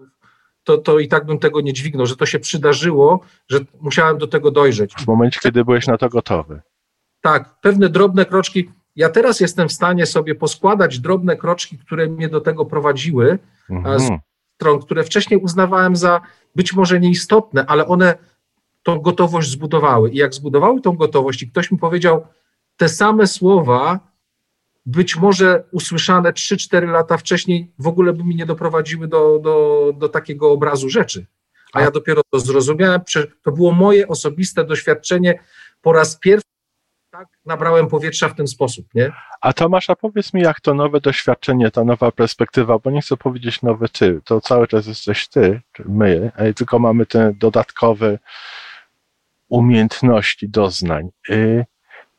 to, 0.66 0.78
to 0.78 1.00
i 1.00 1.08
tak 1.08 1.26
bym 1.26 1.40
tego 1.40 1.62
nie 1.62 1.74
dźwignął, 1.74 2.06
że 2.06 2.16
to 2.16 2.26
się 2.26 2.40
przydarzyło, 2.40 3.20
że 3.50 3.60
musiałem 3.82 4.18
do 4.18 4.28
tego 4.28 4.52
dojrzeć. 4.52 4.94
W 4.94 5.08
momencie, 5.08 5.40
kiedy 5.44 5.66
byłeś 5.66 5.88
na 5.88 5.98
to 5.98 6.10
gotowy. 6.10 6.62
Tak, 7.26 7.60
pewne 7.62 7.90
drobne 7.90 8.26
kroczki. 8.26 8.70
Ja 8.96 9.10
teraz 9.10 9.40
jestem 9.40 9.70
w 9.70 9.74
stanie 9.74 10.06
sobie 10.06 10.36
poskładać 10.36 11.00
drobne 11.00 11.38
kroczki, 11.38 11.78
które 11.78 12.08
mnie 12.08 12.30
do 12.30 12.42
tego 12.42 12.66
prowadziły, 12.66 13.40
mhm. 13.70 14.00
z 14.00 14.10
stron, 14.56 14.80
które 14.80 15.04
wcześniej 15.04 15.40
uznawałem 15.40 15.96
za 15.96 16.22
być 16.56 16.74
może 16.74 17.00
nieistotne, 17.00 17.66
ale 17.66 17.88
one 17.88 18.16
tą 18.84 19.00
gotowość 19.00 19.50
zbudowały. 19.50 20.10
I 20.12 20.18
jak 20.18 20.34
zbudowały 20.34 20.82
tą 20.82 20.92
gotowość, 20.96 21.44
i 21.44 21.52
ktoś 21.52 21.72
mi 21.72 21.78
powiedział 21.78 22.28
te 22.78 22.90
same 22.90 23.28
słowa, 23.28 24.00
być 24.86 25.18
może 25.18 25.64
usłyszane 25.72 26.32
3-4 26.32 26.88
lata 26.88 27.18
wcześniej 27.18 27.72
w 27.80 27.88
ogóle 27.88 28.14
by 28.14 28.24
mi 28.24 28.36
nie 28.36 28.46
doprowadziły 28.46 29.08
do, 29.08 29.40
do, 29.40 29.94
do 29.98 30.10
takiego 30.10 30.52
obrazu 30.52 30.90
rzeczy. 30.90 31.26
A 31.74 31.82
ja 31.82 31.92
dopiero 31.92 32.22
to 32.30 32.40
zrozumiałem, 32.40 33.02
to 33.44 33.52
było 33.52 33.72
moje 33.72 34.08
osobiste 34.08 34.66
doświadczenie. 34.66 35.40
Po 35.82 35.94
raz 35.94 36.18
pierwszy 36.20 36.55
tak 37.18 37.28
nabrałem 37.46 37.88
powietrza 37.88 38.30
w 38.30 38.36
ten 38.36 38.48
sposób, 38.48 38.86
nie? 38.94 39.12
A 39.42 39.54
Tomasz, 39.54 39.90
a 39.90 39.96
powiedz 39.96 40.34
mi, 40.34 40.42
jak 40.42 40.62
to 40.62 40.74
nowe 40.74 41.02
doświadczenie, 41.02 41.72
ta 41.72 41.84
nowa 41.84 42.12
perspektywa, 42.12 42.80
bo 42.80 42.92
nie 42.92 43.02
chcę 43.02 43.18
powiedzieć 43.18 43.62
nowy 43.62 43.90
ty, 43.90 44.22
to 44.26 44.42
cały 44.42 44.68
czas 44.68 44.88
jesteś 44.88 45.28
ty, 45.28 45.62
my, 45.86 46.32
tylko 46.56 46.80
mamy 46.80 47.06
te 47.06 47.34
dodatkowe 47.34 48.20
umiejętności, 49.50 50.50
doznań. 50.50 51.10
Y, 51.30 51.66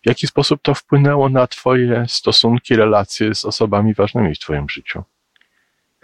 w 0.05 0.09
jaki 0.09 0.27
sposób 0.27 0.63
to 0.63 0.75
wpłynęło 0.75 1.29
na 1.29 1.47
Twoje 1.47 2.05
stosunki, 2.09 2.77
relacje 2.77 3.35
z 3.35 3.45
osobami 3.45 3.95
ważnymi 3.95 4.35
w 4.35 4.39
Twoim 4.39 4.69
życiu? 4.69 5.03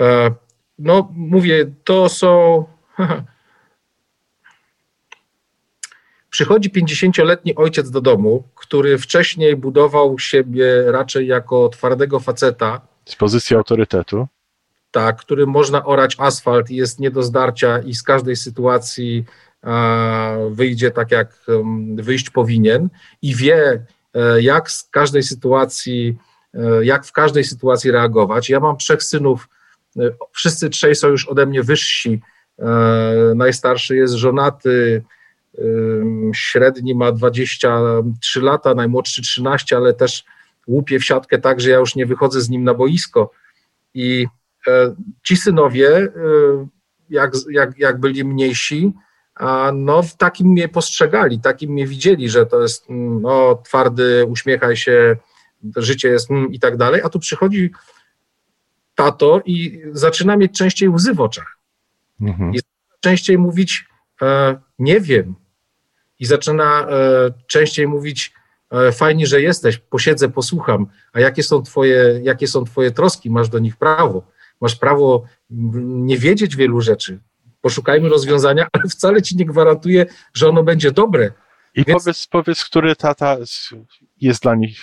E, 0.01 0.31
no, 0.79 1.09
mówię, 1.13 1.67
to 1.85 2.09
są. 2.09 2.65
Przychodzi 6.33 6.71
50-letni 6.71 7.55
ojciec 7.55 7.91
do 7.91 8.01
domu, 8.01 8.43
który 8.55 8.99
wcześniej 8.99 9.57
budował 9.57 10.19
siebie 10.19 10.93
raczej 10.93 11.27
jako 11.27 11.69
twardego 11.69 12.21
faceta. 12.21 12.81
Z 13.05 13.17
pozycji 13.17 13.57
autorytetu. 13.57 14.27
Tak, 14.91 15.17
którym 15.17 15.49
można 15.49 15.85
orać 15.85 16.17
asfalt 16.19 16.71
i 16.71 16.77
jest 16.77 17.01
nie 17.01 17.11
do 17.11 17.23
zdarcia 17.23 17.79
i 17.79 17.95
z 17.95 18.03
każdej 18.03 18.37
sytuacji 18.37 19.25
wyjdzie 20.51 20.91
tak, 20.91 21.11
jak 21.11 21.45
wyjść 21.95 22.31
powinien 22.31 22.89
i 23.23 23.35
wie, 23.35 23.87
e, 24.15 24.43
jak 24.43 24.71
z 24.71 24.89
każdej 24.91 25.23
sytuacji, 25.23 26.17
e, 26.55 26.85
jak 26.85 27.07
w 27.07 27.13
każdej 27.13 27.45
sytuacji 27.45 27.91
reagować. 27.91 28.51
Ja 28.51 28.61
mam 28.61 28.77
trzech 28.77 29.03
synów, 29.03 29.49
e, 29.99 30.11
wszyscy 30.33 30.71
trzej 30.71 30.95
są 30.95 31.09
już 31.09 31.29
ode 31.29 31.47
mnie 31.47 31.63
wyżsi. 31.63 32.21
Najstarszy 33.35 33.97
jest 33.97 34.15
żonaty, 34.15 35.03
średni 36.35 36.95
ma 36.95 37.13
23 37.13 38.41
lata, 38.41 38.75
najmłodszy 38.75 39.23
13, 39.23 39.77
ale 39.77 39.95
też 39.95 40.25
łupie 40.67 40.99
w 40.99 41.05
siatkę 41.05 41.39
tak, 41.39 41.61
że 41.61 41.71
ja 41.71 41.77
już 41.77 41.95
nie 41.95 42.07
wychodzę 42.07 42.41
z 42.41 42.51
nim 42.51 42.65
na 42.65 42.75
boisko. 42.75 43.31
I 43.95 44.27
ci 45.23 45.37
synowie, 45.37 46.09
jak, 47.11 47.33
jak, 47.51 47.79
jak 47.79 48.01
byli 48.01 48.25
mniejsi, 48.25 48.93
no 49.73 50.03
takim 50.19 50.47
mnie 50.47 50.69
postrzegali, 50.69 51.41
takim 51.41 51.73
mnie 51.73 51.87
widzieli, 51.87 52.29
że 52.29 52.47
to 52.47 52.63
jest 52.63 52.91
mm, 52.91 53.23
no, 53.23 53.63
twardy, 53.65 54.25
uśmiechaj 54.29 54.77
się, 54.77 55.17
życie 55.77 56.09
jest 56.09 56.31
mm, 56.31 56.53
i 56.53 56.61
tak 56.61 56.77
dalej, 56.77 57.01
a 57.05 57.09
tu 57.09 57.19
przychodzi 57.19 57.71
tato 58.95 59.43
i 59.45 59.83
zaczyna 59.93 60.37
mieć 60.37 60.59
częściej 60.59 60.89
łzy 60.89 61.15
w 61.15 61.21
oczach. 61.21 61.59
Mhm. 62.21 62.55
I 62.55 62.59
częściej 63.01 63.39
mówić 63.39 63.87
e, 64.23 64.61
nie 64.79 65.01
wiem. 65.01 65.35
I 66.23 66.27
zaczyna 66.27 66.87
e, 66.89 67.33
częściej 67.47 67.89
mówić 67.89 68.33
e, 68.71 68.93
fajnie, 68.93 69.27
że 69.27 69.41
jesteś, 69.41 69.79
posiedzę, 69.79 70.29
posłucham, 70.29 70.87
a 71.13 71.21
jakie 71.21 71.43
są 71.43 71.63
twoje, 71.63 72.21
jakie 72.23 72.49
są 72.49 72.65
twoje 72.65 72.91
troski, 72.91 73.31
masz 73.31 73.49
do 73.49 73.59
nich 73.59 73.77
prawo. 73.77 74.23
Masz 74.61 74.77
prawo 74.77 75.25
nie 75.51 76.19
wiedzieć 76.19 76.57
wielu 76.57 76.81
rzeczy, 76.81 77.21
poszukajmy 77.61 78.09
rozwiązania, 78.09 78.67
ale 78.73 78.85
wcale 78.85 79.23
ci 79.23 79.37
nie 79.37 79.47
gwarantuje, 79.47 80.07
że 80.35 80.49
ono 80.49 80.63
będzie 80.63 80.93
dobre. 80.93 81.33
I 81.75 81.85
Więc... 81.85 82.03
powiedz, 82.05 82.27
powiedz, 82.27 82.65
który 82.65 82.97
tata 82.97 83.37
jest 84.21 84.43
dla 84.43 84.55
nich 84.55 84.79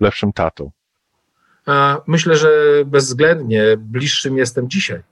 lepszym 0.00 0.32
tatą? 0.32 0.70
Myślę, 2.06 2.36
że 2.36 2.50
bezwzględnie 2.86 3.62
bliższym 3.76 4.38
jestem 4.38 4.70
dzisiaj. 4.70 5.02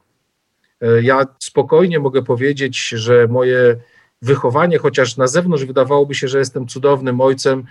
E, 0.81 1.03
ja 1.03 1.27
spokojnie 1.39 1.99
mogę 1.99 2.23
powiedzieć, 2.23 2.89
że 2.89 3.29
moje 3.29 3.77
wychowanie, 4.23 4.79
chociaż 4.79 5.17
na 5.17 5.27
zewnątrz 5.27 5.65
wydawałoby 5.65 6.15
się, 6.15 6.29
że 6.29 6.39
jestem 6.39 6.67
cudownym 6.67 7.21
ojcem, 7.21 7.65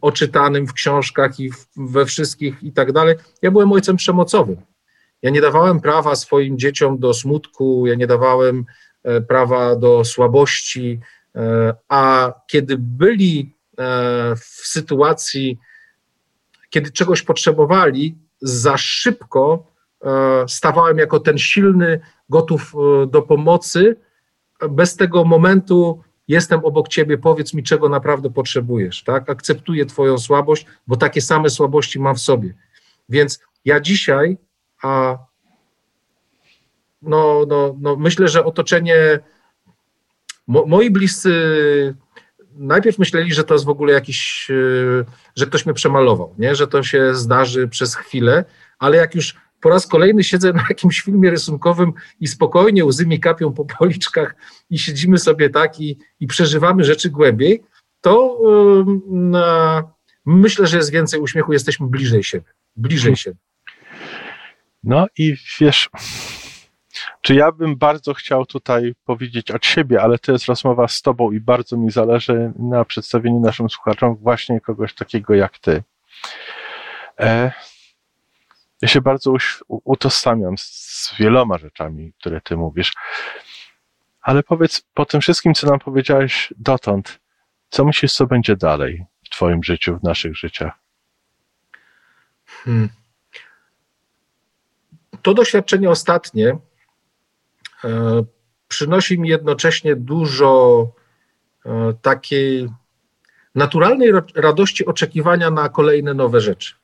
oczytanym 0.00 0.66
w 0.66 0.72
książkach 0.72 1.40
i 1.40 1.50
we 1.76 2.06
wszystkich 2.06 2.62
i 2.62 2.72
tak 2.72 2.92
dalej, 2.92 3.16
ja 3.42 3.50
byłem 3.50 3.72
ojcem 3.72 3.96
przemocowym. 3.96 4.56
Ja 5.22 5.30
nie 5.30 5.40
dawałem 5.40 5.80
prawa 5.80 6.16
swoim 6.16 6.58
dzieciom 6.58 6.98
do 6.98 7.14
smutku, 7.14 7.86
ja 7.86 7.94
nie 7.94 8.06
dawałem 8.06 8.64
e, 9.02 9.20
prawa 9.20 9.76
do 9.76 10.04
słabości, 10.04 11.00
e, 11.34 11.74
a 11.88 12.32
kiedy 12.46 12.76
byli 12.78 13.54
e, 13.78 14.36
w 14.36 14.66
sytuacji, 14.66 15.58
kiedy 16.70 16.90
czegoś 16.90 17.22
potrzebowali, 17.22 18.18
za 18.40 18.76
szybko 18.76 19.74
stawałem 20.48 20.98
jako 20.98 21.20
ten 21.20 21.38
silny, 21.38 22.00
gotów 22.28 22.72
do 23.08 23.22
pomocy. 23.22 23.96
Bez 24.70 24.96
tego 24.96 25.24
momentu 25.24 26.02
jestem 26.28 26.60
obok 26.64 26.88
ciebie, 26.88 27.18
powiedz 27.18 27.54
mi, 27.54 27.62
czego 27.62 27.88
naprawdę 27.88 28.30
potrzebujesz, 28.30 29.02
tak? 29.02 29.30
Akceptuję 29.30 29.86
twoją 29.86 30.18
słabość, 30.18 30.66
bo 30.86 30.96
takie 30.96 31.20
same 31.20 31.50
słabości 31.50 32.00
mam 32.00 32.14
w 32.14 32.20
sobie. 32.20 32.54
Więc 33.08 33.40
ja 33.64 33.80
dzisiaj 33.80 34.38
a 34.84 35.18
no, 37.02 37.44
no, 37.48 37.76
no 37.80 37.96
myślę, 37.96 38.28
że 38.28 38.44
otoczenie, 38.44 39.18
mo, 40.46 40.66
moi 40.66 40.90
bliscy 40.90 41.34
najpierw 42.56 42.98
myśleli, 42.98 43.34
że 43.34 43.44
to 43.44 43.54
jest 43.54 43.64
w 43.64 43.68
ogóle 43.68 43.92
jakiś, 43.92 44.50
e, 44.50 45.04
że 45.36 45.46
ktoś 45.46 45.66
mnie 45.66 45.74
przemalował, 45.74 46.34
nie? 46.38 46.54
że 46.54 46.66
to 46.66 46.82
się 46.82 47.14
zdarzy 47.14 47.68
przez 47.68 47.94
chwilę, 47.94 48.44
ale 48.78 48.96
jak 48.96 49.14
już 49.14 49.36
po 49.64 49.70
raz 49.70 49.86
kolejny 49.86 50.24
siedzę 50.24 50.52
na 50.52 50.64
jakimś 50.68 51.00
filmie 51.00 51.30
rysunkowym 51.30 51.92
i 52.20 52.26
spokojnie 52.26 52.84
łzy 52.84 53.06
mi 53.06 53.20
kapią 53.20 53.52
po 53.52 53.64
policzkach 53.64 54.34
i 54.70 54.78
siedzimy 54.78 55.18
sobie 55.18 55.50
tak 55.50 55.80
i, 55.80 55.98
i 56.20 56.26
przeżywamy 56.26 56.84
rzeczy 56.84 57.10
głębiej, 57.10 57.62
to 58.00 58.40
myślę, 60.26 60.66
że 60.66 60.76
jest 60.76 60.92
więcej 60.92 61.20
uśmiechu, 61.20 61.52
jesteśmy 61.52 61.86
bliżej 61.86 62.24
siebie. 62.24 62.44
Bliżej 62.76 63.16
siebie. 63.16 63.36
No 64.82 65.06
i 65.18 65.36
wiesz, 65.60 65.90
czy 67.20 67.34
ja 67.34 67.52
bym 67.52 67.76
bardzo 67.76 68.14
chciał 68.14 68.46
tutaj 68.46 68.94
powiedzieć 69.04 69.50
od 69.50 69.66
siebie, 69.66 70.02
ale 70.02 70.18
to 70.18 70.32
jest 70.32 70.46
rozmowa 70.46 70.88
z 70.88 71.02
Tobą 71.02 71.32
i 71.32 71.40
bardzo 71.40 71.76
mi 71.76 71.90
zależy 71.90 72.52
na 72.58 72.84
przedstawieniu 72.84 73.40
naszym 73.40 73.70
słuchaczom 73.70 74.16
właśnie 74.16 74.60
kogoś 74.60 74.94
takiego 74.94 75.34
jak 75.34 75.58
Ty. 75.58 75.82
E, 77.20 77.52
ja 78.82 78.88
się 78.88 79.00
bardzo 79.00 79.34
utożsamiam 79.68 80.58
z 80.58 81.14
wieloma 81.18 81.58
rzeczami, 81.58 82.12
które 82.20 82.40
Ty 82.40 82.56
mówisz. 82.56 82.92
Ale 84.20 84.42
powiedz, 84.42 84.82
po 84.94 85.04
tym 85.04 85.20
wszystkim, 85.20 85.54
co 85.54 85.66
nam 85.66 85.78
powiedziałeś 85.78 86.54
dotąd, 86.58 87.20
co 87.70 87.84
myślisz, 87.84 88.12
co 88.12 88.26
będzie 88.26 88.56
dalej 88.56 89.04
w 89.24 89.28
Twoim 89.28 89.64
życiu, 89.64 89.98
w 89.98 90.02
naszych 90.02 90.36
życiach? 90.36 90.72
Hmm. 92.46 92.88
To 95.22 95.34
doświadczenie 95.34 95.90
ostatnie 95.90 96.58
e, 97.84 98.24
przynosi 98.68 99.20
mi 99.20 99.28
jednocześnie 99.28 99.96
dużo 99.96 100.86
e, 101.66 101.94
takiej 102.02 102.68
naturalnej 103.54 104.12
radości 104.34 104.86
oczekiwania 104.86 105.50
na 105.50 105.68
kolejne 105.68 106.14
nowe 106.14 106.40
rzeczy. 106.40 106.74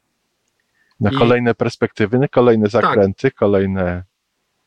Na 1.00 1.10
I, 1.10 1.16
kolejne 1.16 1.54
perspektywy, 1.54 2.18
na 2.18 2.28
kolejne 2.28 2.68
tak. 2.68 2.82
zakręty, 2.82 3.22
tak, 3.22 3.34
kolejne. 3.34 4.02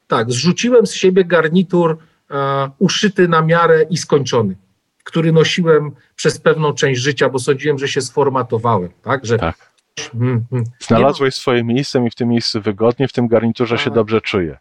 Tak, 0.08 0.32
zrzuciłem 0.32 0.88
z 0.88 0.94
siebie 0.94 1.26
garnitur 1.26 1.98
e, 2.32 2.70
uszyty 2.80 3.28
na 3.28 3.42
miarę 3.42 3.84
i 3.90 3.98
skończony, 3.98 4.56
który 5.04 5.32
nosiłem 5.32 5.92
przez 6.16 6.40
pewną 6.40 6.74
część 6.74 7.02
życia, 7.02 7.30
bo 7.30 7.40
sądziłem, 7.40 7.80
że 7.80 7.88
się 7.88 8.02
sformatowałem. 8.02 8.90
Tak, 9.02 9.26
że 9.26 9.38
tak. 9.38 9.74
Hmm, 10.12 10.46
hmm. 10.50 10.68
Znalazłeś 10.80 11.36
swoje 11.36 11.64
miejsce 11.64 12.06
i 12.06 12.10
w 12.10 12.16
tym 12.16 12.30
miejscu 12.30 12.62
wygodnie, 12.62 13.08
w 13.08 13.14
tym 13.14 13.28
garniturze 13.28 13.78
się 13.78 13.84
tak. 13.84 13.94
dobrze 13.94 14.22
czuję. 14.22 14.58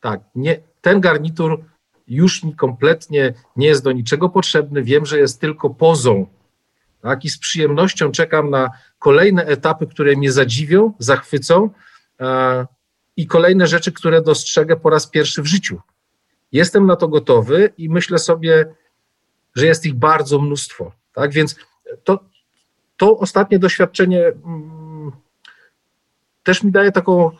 Tak, 0.00 0.20
nie, 0.34 0.60
ten 0.80 1.00
garnitur 1.00 1.64
już 2.08 2.42
mi 2.42 2.56
kompletnie 2.56 3.34
nie 3.56 3.66
jest 3.66 3.84
do 3.84 3.92
niczego 3.92 4.28
potrzebny. 4.28 4.82
Wiem, 4.82 5.06
że 5.06 5.18
jest 5.18 5.40
tylko 5.40 5.70
pozą 5.70 6.26
tak? 7.02 7.24
I 7.24 7.28
z 7.28 7.38
przyjemnością 7.38 8.12
czekam 8.12 8.50
na 8.50 8.70
kolejne 9.00 9.44
etapy, 9.46 9.86
które 9.86 10.16
mnie 10.16 10.32
zadziwią, 10.32 10.92
zachwycą 10.98 11.70
e, 12.20 12.66
i 13.16 13.26
kolejne 13.26 13.66
rzeczy, 13.66 13.92
które 13.92 14.22
dostrzegę 14.22 14.76
po 14.76 14.90
raz 14.90 15.06
pierwszy 15.06 15.42
w 15.42 15.46
życiu. 15.46 15.80
Jestem 16.52 16.86
na 16.86 16.96
to 16.96 17.08
gotowy 17.08 17.72
i 17.78 17.88
myślę 17.88 18.18
sobie, 18.18 18.74
że 19.54 19.66
jest 19.66 19.86
ich 19.86 19.94
bardzo 19.94 20.38
mnóstwo. 20.38 20.92
Tak? 21.12 21.32
Więc 21.32 21.56
to, 22.04 22.24
to 22.96 23.18
ostatnie 23.18 23.58
doświadczenie 23.58 24.26
mm, 24.26 25.12
też 26.42 26.62
mi 26.62 26.72
daje 26.72 26.92
taką 26.92 27.30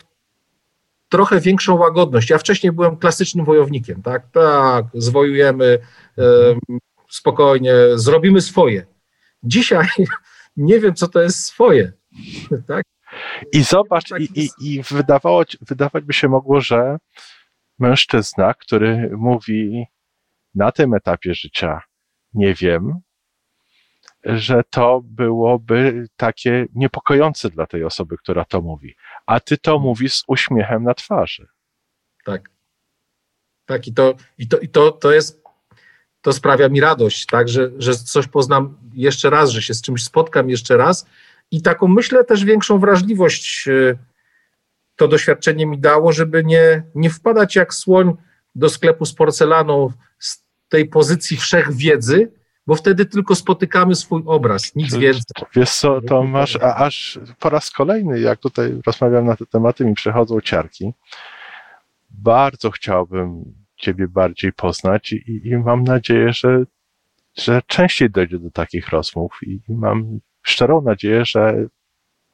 trochę 1.09 1.41
większą 1.41 1.75
łagodność. 1.75 2.31
Ja 2.31 2.39
wcześniej 2.39 2.73
byłem 2.73 2.97
klasycznym 2.97 3.45
wojownikiem, 3.45 4.03
tak, 4.03 4.23
tak, 4.33 4.85
zwojujemy 4.95 5.79
e, 6.19 6.23
spokojnie, 7.09 7.75
zrobimy 7.95 8.41
swoje. 8.41 8.87
Dzisiaj 9.43 9.87
nie 10.57 10.81
wiem, 10.81 10.95
co 10.95 11.09
to 11.09 11.21
jest 11.21 11.45
swoje. 11.45 11.93
Tak? 12.67 12.85
I 13.53 13.63
zobacz, 13.63 14.09
tak 14.09 14.21
i, 14.21 14.41
i, 14.41 14.51
i 14.61 14.83
wydawało, 14.83 15.43
wydawać 15.61 16.05
by 16.05 16.13
się 16.13 16.29
mogło, 16.29 16.61
że 16.61 16.99
mężczyzna, 17.79 18.55
który 18.55 19.11
mówi 19.17 19.85
na 20.55 20.73
tym 20.73 20.95
etapie 20.95 21.35
życia, 21.35 21.83
nie 22.35 22.55
wiem, 22.55 23.01
że 24.25 24.63
to 24.71 25.01
byłoby 25.05 26.07
takie 26.17 26.67
niepokojące 26.75 27.51
dla 27.51 27.67
tej 27.67 27.85
osoby, 27.85 28.17
która 28.19 28.45
to 28.45 28.61
mówi. 28.61 28.95
A 29.27 29.41
ty 29.41 29.59
to 29.59 29.79
mówisz 29.79 30.15
z 30.15 30.25
uśmiechem 30.27 30.85
na 30.85 30.95
twarzy. 30.95 31.47
Tak. 32.25 32.51
Tak, 33.67 33.87
i 33.87 33.95
to, 33.95 34.15
i 34.39 34.49
to, 34.49 34.59
i 34.59 34.69
to, 34.69 34.93
to 34.93 35.13
jest 35.13 35.40
to 36.23 36.33
sprawia 36.33 36.69
mi 36.69 36.81
radość, 36.81 37.27
tak, 37.27 37.49
że, 37.49 37.71
że 37.79 37.95
coś 37.95 38.27
poznam 38.27 38.77
jeszcze 38.95 39.31
raz, 39.31 39.51
że 39.51 39.63
się 39.63 39.75
z 39.75 39.83
czymś 39.83 40.05
spotkam 40.05 40.51
jeszcze 40.51 40.77
raz 40.77 41.07
i 41.51 41.63
taką 41.63 41.89
myślę 41.89 42.25
też 42.25 42.45
większą 42.45 42.79
wrażliwość 42.79 43.69
y, 43.69 43.99
to 44.97 45.09
doświadczenie 45.09 45.67
mi 45.67 45.79
dało, 45.79 46.13
żeby 46.13 46.45
nie, 46.45 46.83
nie 46.95 47.11
wpadać 47.11 47.57
jak 47.57 47.75
słoń 47.75 48.13
do 48.55 48.69
sklepu 48.69 49.05
z 49.05 49.15
porcelaną 49.15 49.93
z 50.19 50.45
tej 50.69 50.89
pozycji 50.89 51.37
wszechwiedzy, 51.37 52.33
bo 52.67 52.75
wtedy 52.75 53.07
tylko 53.07 53.35
spotykamy 53.35 53.95
swój 53.95 54.23
obraz, 54.27 54.75
nic 54.75 54.95
więcej. 54.95 55.47
Wiesz 55.55 55.71
co, 55.71 56.01
to 56.01 56.23
masz, 56.23 56.57
a 56.57 56.77
aż 56.77 57.19
po 57.39 57.51
raz 57.51 57.71
kolejny, 57.71 58.21
jak 58.21 58.39
tutaj 58.39 58.81
rozmawiam 58.87 59.27
na 59.27 59.37
te 59.37 59.47
tematy, 59.47 59.85
mi 59.85 59.95
przechodzą 59.95 60.41
ciarki. 60.41 60.93
Bardzo 62.11 62.71
chciałbym 62.71 63.55
Ciebie 63.81 64.09
bardziej 64.09 64.53
poznać 64.53 65.13
i, 65.13 65.41
i 65.45 65.57
mam 65.57 65.85
nadzieję, 65.85 66.33
że, 66.33 66.65
że 67.37 67.63
częściej 67.67 68.11
dojdzie 68.11 68.39
do 68.39 68.51
takich 68.51 68.89
rozmów 68.89 69.39
i 69.43 69.61
mam 69.69 70.21
szczerą 70.43 70.83
nadzieję, 70.83 71.25
że 71.25 71.55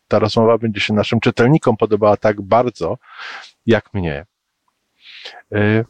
ta 0.09 0.19
rozmowa 0.19 0.59
będzie 0.59 0.81
się 0.81 0.95
naszym 0.95 1.21
czytelnikom 1.21 1.77
podobała 1.77 2.17
tak 2.17 2.43
bardzo, 2.43 2.99
jak 3.67 3.95
mnie. 3.95 4.27
Y, 5.55 5.85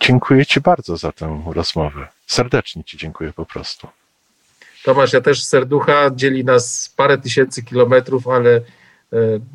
dziękuję 0.00 0.46
Ci 0.46 0.60
bardzo 0.60 0.96
za 0.96 1.12
tę 1.12 1.42
rozmowę. 1.46 2.08
Serdecznie 2.26 2.84
Ci 2.84 2.96
dziękuję 2.96 3.32
po 3.32 3.46
prostu. 3.46 3.88
Tomasz, 4.84 5.12
ja 5.12 5.20
też 5.20 5.44
serducha, 5.44 6.10
dzieli 6.14 6.44
nas 6.44 6.94
parę 6.96 7.18
tysięcy 7.18 7.62
kilometrów, 7.62 8.28
ale 8.28 8.50
y, 8.56 8.62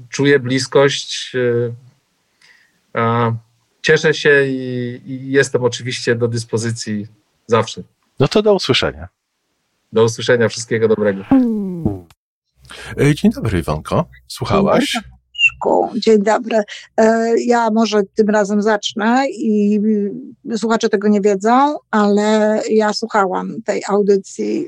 czuję 0.09 0.39
bliskość. 0.39 1.35
Y, 1.35 1.73
a 2.93 3.31
cieszę 3.87 4.13
się 4.13 4.45
i, 4.47 5.01
i 5.05 5.31
jestem 5.31 5.63
oczywiście 5.63 6.15
do 6.15 6.27
dyspozycji 6.27 7.07
zawsze. 7.47 7.81
No 8.19 8.27
to 8.27 8.41
do 8.41 8.53
usłyszenia. 8.53 9.07
Do 9.93 10.03
usłyszenia, 10.03 10.49
wszystkiego 10.49 10.87
dobrego. 10.87 11.23
Dzień 13.15 13.31
dobry, 13.31 13.59
Iwonko. 13.59 14.05
Słuchałaś? 14.27 14.97
Dzień 15.95 16.23
dobry. 16.23 16.61
E, 16.97 17.33
ja 17.45 17.69
może 17.71 18.01
tym 18.15 18.29
razem 18.29 18.61
zacznę 18.61 19.25
i 19.29 19.79
słuchacze 20.57 20.89
tego 20.89 21.07
nie 21.07 21.21
wiedzą, 21.21 21.75
ale 21.91 22.61
ja 22.69 22.93
słuchałam 22.93 23.61
tej 23.65 23.81
audycji, 23.89 24.67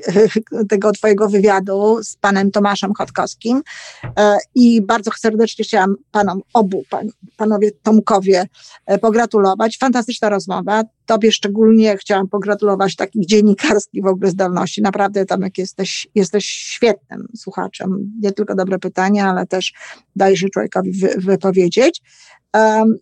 tego 0.68 0.92
twojego 0.92 1.28
wywiadu 1.28 1.98
z 2.02 2.16
panem 2.16 2.50
Tomaszem 2.50 2.94
Chodkowskim 2.94 3.62
e, 4.18 4.36
i 4.54 4.82
bardzo 4.82 5.10
serdecznie 5.18 5.64
chciałam 5.64 5.96
panom 6.10 6.40
obu, 6.54 6.82
pan, 6.90 7.08
panowie 7.36 7.70
Tomkowie 7.82 8.48
e, 8.86 8.98
pogratulować. 8.98 9.78
Fantastyczna 9.78 10.28
rozmowa. 10.28 10.82
Tobie 11.06 11.32
szczególnie 11.32 11.96
chciałam 11.96 12.28
pogratulować 12.28 12.96
takich 12.96 13.26
dziennikarskich 13.26 14.02
w 14.02 14.06
ogóle 14.06 14.30
zdolności. 14.30 14.82
Naprawdę 14.82 15.26
Tomek 15.26 15.58
jesteś, 15.58 16.08
jesteś 16.14 16.44
świetnym 16.44 17.28
słuchaczem. 17.36 18.12
Nie 18.22 18.32
tylko 18.32 18.54
dobre 18.54 18.78
pytania, 18.78 19.30
ale 19.30 19.46
też 19.46 19.72
dajesz 20.16 20.44
człowiekowi 20.52 20.89
wypowiedzieć. 21.16 22.02
Um, 22.54 22.98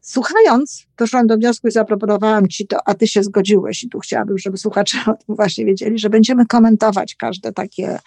słuchając, 0.00 0.86
doszłam 0.98 1.26
do 1.26 1.36
wniosku 1.36 1.68
i 1.68 1.70
zaproponowałam 1.70 2.48
Ci 2.48 2.66
to, 2.66 2.76
a 2.84 2.94
Ty 2.94 3.06
się 3.06 3.22
zgodziłeś 3.22 3.84
i 3.84 3.88
tu 3.88 3.98
chciałabym, 3.98 4.38
żeby 4.38 4.56
słuchacze 4.56 4.98
o 5.12 5.14
tym 5.26 5.36
właśnie 5.36 5.64
wiedzieli, 5.64 5.98
że 5.98 6.10
będziemy 6.10 6.46
komentować 6.46 7.14
każde 7.14 7.52
takie, 7.52 7.98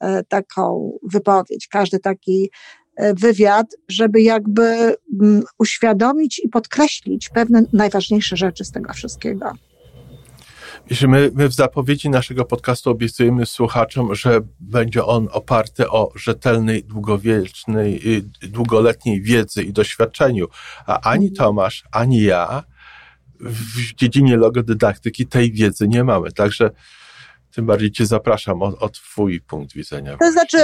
e, 0.00 0.24
taką 0.24 0.98
wypowiedź, 1.02 1.68
każdy 1.68 1.98
taki 1.98 2.50
E, 2.96 3.14
wywiad, 3.14 3.66
żeby 3.88 4.22
jakby 4.22 4.96
mm, 5.20 5.42
uświadomić 5.58 6.40
i 6.44 6.48
podkreślić 6.48 7.28
pewne 7.28 7.62
najważniejsze 7.72 8.36
rzeczy 8.36 8.64
z 8.64 8.70
tego 8.70 8.92
wszystkiego. 8.92 9.52
My, 10.90 11.30
my 11.34 11.48
w 11.48 11.52
zapowiedzi 11.52 12.10
naszego 12.10 12.44
podcastu 12.44 12.90
obiecujemy 12.90 13.46
słuchaczom, 13.46 14.14
że 14.14 14.40
będzie 14.60 15.04
on 15.04 15.28
oparty 15.32 15.90
o 15.90 16.12
rzetelnej, 16.14 16.84
długowiecznej, 16.84 18.16
y, 18.42 18.48
długoletniej 18.48 19.22
wiedzy 19.22 19.62
i 19.62 19.72
doświadczeniu. 19.72 20.46
A 20.86 21.00
ani 21.00 21.28
mhm. 21.28 21.34
Tomasz, 21.36 21.84
ani 21.92 22.22
ja 22.22 22.62
w 23.40 23.94
dziedzinie 23.94 24.36
logodydaktyki 24.36 25.26
tej 25.26 25.52
wiedzy 25.52 25.88
nie 25.88 26.04
mamy. 26.04 26.32
Także 26.32 26.70
Tym 27.54 27.66
bardziej 27.66 27.90
Cię 27.90 28.06
zapraszam 28.06 28.62
o, 28.62 28.78
o 28.78 28.88
Twój 28.88 29.40
punkt 29.40 29.74
widzenia. 29.74 30.16
To 30.16 30.32
znaczy, 30.32 30.58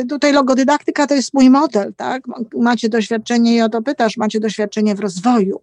y, 0.00 0.06
tutaj 0.08 0.32
logodydaktyka 0.32 1.06
to 1.06 1.14
jest 1.14 1.34
mój 1.34 1.50
model, 1.50 1.94
tak? 1.96 2.22
Macie 2.60 2.88
doświadczenie 2.88 3.56
i 3.56 3.62
o 3.62 3.68
to 3.68 3.82
pytasz, 3.82 4.16
macie 4.16 4.40
doświadczenie 4.40 4.94
w 4.94 5.00
rozwoju 5.00 5.62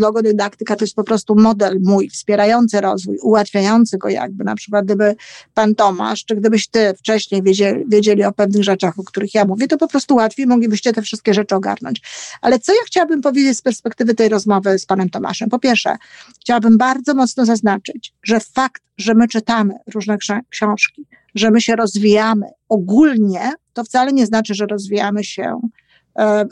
logodydaktyka 0.00 0.76
to 0.76 0.84
jest 0.84 0.94
po 0.94 1.04
prostu 1.04 1.34
model 1.34 1.78
mój, 1.82 2.08
wspierający 2.08 2.80
rozwój, 2.80 3.18
ułatwiający 3.22 3.98
go 3.98 4.08
jakby. 4.08 4.44
Na 4.44 4.54
przykład 4.54 4.84
gdyby 4.84 5.16
pan 5.54 5.74
Tomasz, 5.74 6.24
czy 6.24 6.36
gdybyś 6.36 6.68
ty 6.68 6.94
wcześniej 6.98 7.42
wiedzieli, 7.42 7.84
wiedzieli 7.88 8.24
o 8.24 8.32
pewnych 8.32 8.64
rzeczach, 8.64 8.98
o 8.98 9.04
których 9.04 9.34
ja 9.34 9.44
mówię, 9.44 9.68
to 9.68 9.78
po 9.78 9.88
prostu 9.88 10.14
łatwiej 10.14 10.46
moglibyście 10.46 10.92
te 10.92 11.02
wszystkie 11.02 11.34
rzeczy 11.34 11.54
ogarnąć. 11.54 12.00
Ale 12.40 12.58
co 12.58 12.72
ja 12.72 12.80
chciałabym 12.86 13.22
powiedzieć 13.22 13.58
z 13.58 13.62
perspektywy 13.62 14.14
tej 14.14 14.28
rozmowy 14.28 14.78
z 14.78 14.86
panem 14.86 15.10
Tomaszem? 15.10 15.48
Po 15.50 15.58
pierwsze, 15.58 15.96
chciałabym 16.40 16.78
bardzo 16.78 17.14
mocno 17.14 17.46
zaznaczyć, 17.46 18.14
że 18.22 18.40
fakt, 18.40 18.82
że 18.98 19.14
my 19.14 19.28
czytamy 19.28 19.74
różne 19.94 20.16
książki, 20.50 21.06
że 21.34 21.50
my 21.50 21.60
się 21.60 21.76
rozwijamy 21.76 22.46
ogólnie, 22.68 23.52
to 23.72 23.84
wcale 23.84 24.12
nie 24.12 24.26
znaczy, 24.26 24.54
że 24.54 24.66
rozwijamy 24.66 25.24
się 25.24 25.60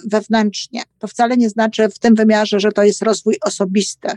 wewnętrznie. 0.06 0.82
To 0.98 1.06
wcale 1.06 1.36
nie 1.36 1.50
znaczy 1.50 1.88
w 1.88 1.98
tym 1.98 2.14
wymiarze, 2.14 2.60
że 2.60 2.72
to 2.72 2.82
jest 2.82 3.02
rozwój 3.02 3.36
osobisty, 3.42 4.08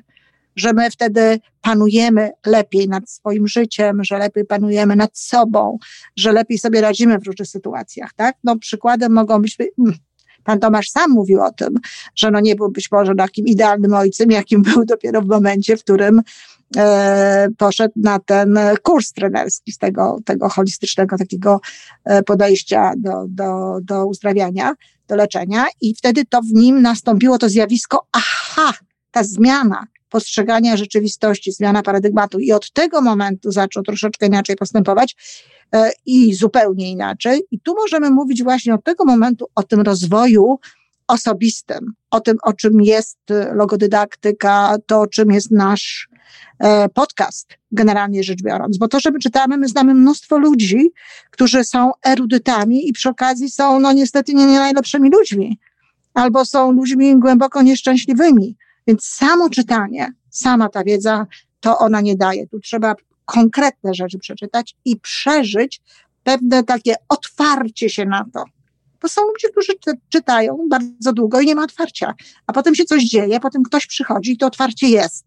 że 0.55 0.73
my 0.73 0.91
wtedy 0.91 1.39
panujemy 1.61 2.31
lepiej 2.45 2.89
nad 2.89 3.09
swoim 3.09 3.47
życiem, 3.47 4.03
że 4.03 4.17
lepiej 4.17 4.45
panujemy 4.45 4.95
nad 4.95 5.17
sobą, 5.17 5.77
że 6.15 6.31
lepiej 6.31 6.57
sobie 6.57 6.81
radzimy 6.81 7.19
w 7.19 7.27
różnych 7.27 7.47
sytuacjach, 7.47 8.13
tak? 8.13 8.35
No 8.43 8.59
przykładem 8.59 9.13
mogą 9.13 9.41
być, 9.41 9.57
pan 10.43 10.59
Tomasz 10.59 10.89
sam 10.89 11.11
mówił 11.11 11.41
o 11.41 11.51
tym, 11.51 11.79
że 12.15 12.31
no 12.31 12.39
nie 12.39 12.55
był 12.55 12.71
być 12.71 12.91
może 12.91 13.15
takim 13.15 13.45
idealnym 13.45 13.93
ojcem, 13.93 14.31
jakim 14.31 14.61
był 14.61 14.85
dopiero 14.85 15.21
w 15.21 15.27
momencie, 15.27 15.77
w 15.77 15.83
którym 15.83 16.19
e, 16.19 16.23
poszedł 17.57 17.93
na 17.95 18.19
ten 18.19 18.59
kurs 18.83 19.13
trenerski 19.13 19.71
z 19.71 19.77
tego, 19.77 20.17
tego 20.25 20.49
holistycznego 20.49 21.17
takiego 21.17 21.59
e, 22.05 22.23
podejścia 22.23 22.93
do, 22.97 23.25
do, 23.27 23.77
do 23.81 24.05
uzdrawiania 24.05 24.73
do 25.07 25.15
leczenia 25.15 25.65
i 25.81 25.95
wtedy 25.95 26.25
to 26.25 26.41
w 26.41 26.53
nim 26.53 26.81
nastąpiło 26.81 27.37
to 27.37 27.49
zjawisko, 27.49 28.07
aha, 28.11 28.73
ta 29.11 29.23
zmiana 29.23 29.87
postrzegania 30.09 30.77
rzeczywistości, 30.77 31.51
zmiana 31.51 31.81
paradygmatu 31.81 32.39
i 32.39 32.51
od 32.51 32.71
tego 32.71 33.01
momentu 33.01 33.51
zaczął 33.51 33.83
troszeczkę 33.83 34.25
inaczej 34.25 34.55
postępować 34.55 35.15
e, 35.73 35.91
i 36.05 36.33
zupełnie 36.33 36.91
inaczej. 36.91 37.43
I 37.51 37.59
tu 37.59 37.75
możemy 37.75 38.09
mówić 38.09 38.43
właśnie 38.43 38.73
od 38.73 38.83
tego 38.83 39.05
momentu 39.05 39.45
o 39.55 39.63
tym 39.63 39.81
rozwoju 39.81 40.59
osobistym, 41.07 41.93
o 42.11 42.19
tym, 42.19 42.37
o 42.43 42.53
czym 42.53 42.81
jest 42.81 43.19
logodydaktyka, 43.55 44.75
to, 44.87 45.07
czym 45.07 45.31
jest 45.31 45.51
nasz 45.51 46.09
E, 46.12 46.12
podcast, 46.93 47.57
generalnie 47.71 48.23
rzecz 48.23 48.41
biorąc, 48.43 48.77
bo 48.77 48.87
to, 48.87 48.99
że 48.99 49.11
my 49.11 49.19
czytamy, 49.19 49.57
my 49.57 49.67
znamy 49.67 49.93
mnóstwo 49.93 50.37
ludzi, 50.37 50.91
którzy 51.31 51.63
są 51.63 51.91
erudytami 52.05 52.89
i 52.89 52.93
przy 52.93 53.09
okazji 53.09 53.49
są, 53.49 53.79
no 53.79 53.93
niestety, 53.93 54.33
nie, 54.33 54.45
nie 54.45 54.59
najlepszymi 54.59 55.09
ludźmi, 55.09 55.59
albo 56.13 56.45
są 56.45 56.71
ludźmi 56.71 57.19
głęboko 57.19 57.61
nieszczęśliwymi. 57.61 58.55
Więc 58.87 59.05
samo 59.05 59.49
czytanie, 59.49 60.13
sama 60.29 60.69
ta 60.69 60.83
wiedza, 60.83 61.25
to 61.59 61.77
ona 61.77 62.01
nie 62.01 62.15
daje. 62.15 62.47
Tu 62.47 62.59
trzeba 62.59 62.95
konkretne 63.25 63.93
rzeczy 63.93 64.19
przeczytać 64.19 64.75
i 64.85 64.99
przeżyć 64.99 65.81
pewne 66.23 66.63
takie 66.63 66.95
otwarcie 67.09 67.89
się 67.89 68.05
na 68.05 68.25
to. 68.33 68.43
Bo 69.01 69.09
są 69.09 69.21
ludzie, 69.21 69.49
którzy 69.49 69.73
czytają 70.09 70.57
bardzo 70.69 71.13
długo 71.13 71.41
i 71.41 71.45
nie 71.45 71.55
ma 71.55 71.63
otwarcia, 71.63 72.13
a 72.47 72.53
potem 72.53 72.75
się 72.75 72.85
coś 72.85 73.03
dzieje, 73.03 73.39
potem 73.39 73.63
ktoś 73.63 73.87
przychodzi 73.87 74.31
i 74.31 74.37
to 74.37 74.47
otwarcie 74.47 74.87
jest. 74.87 75.25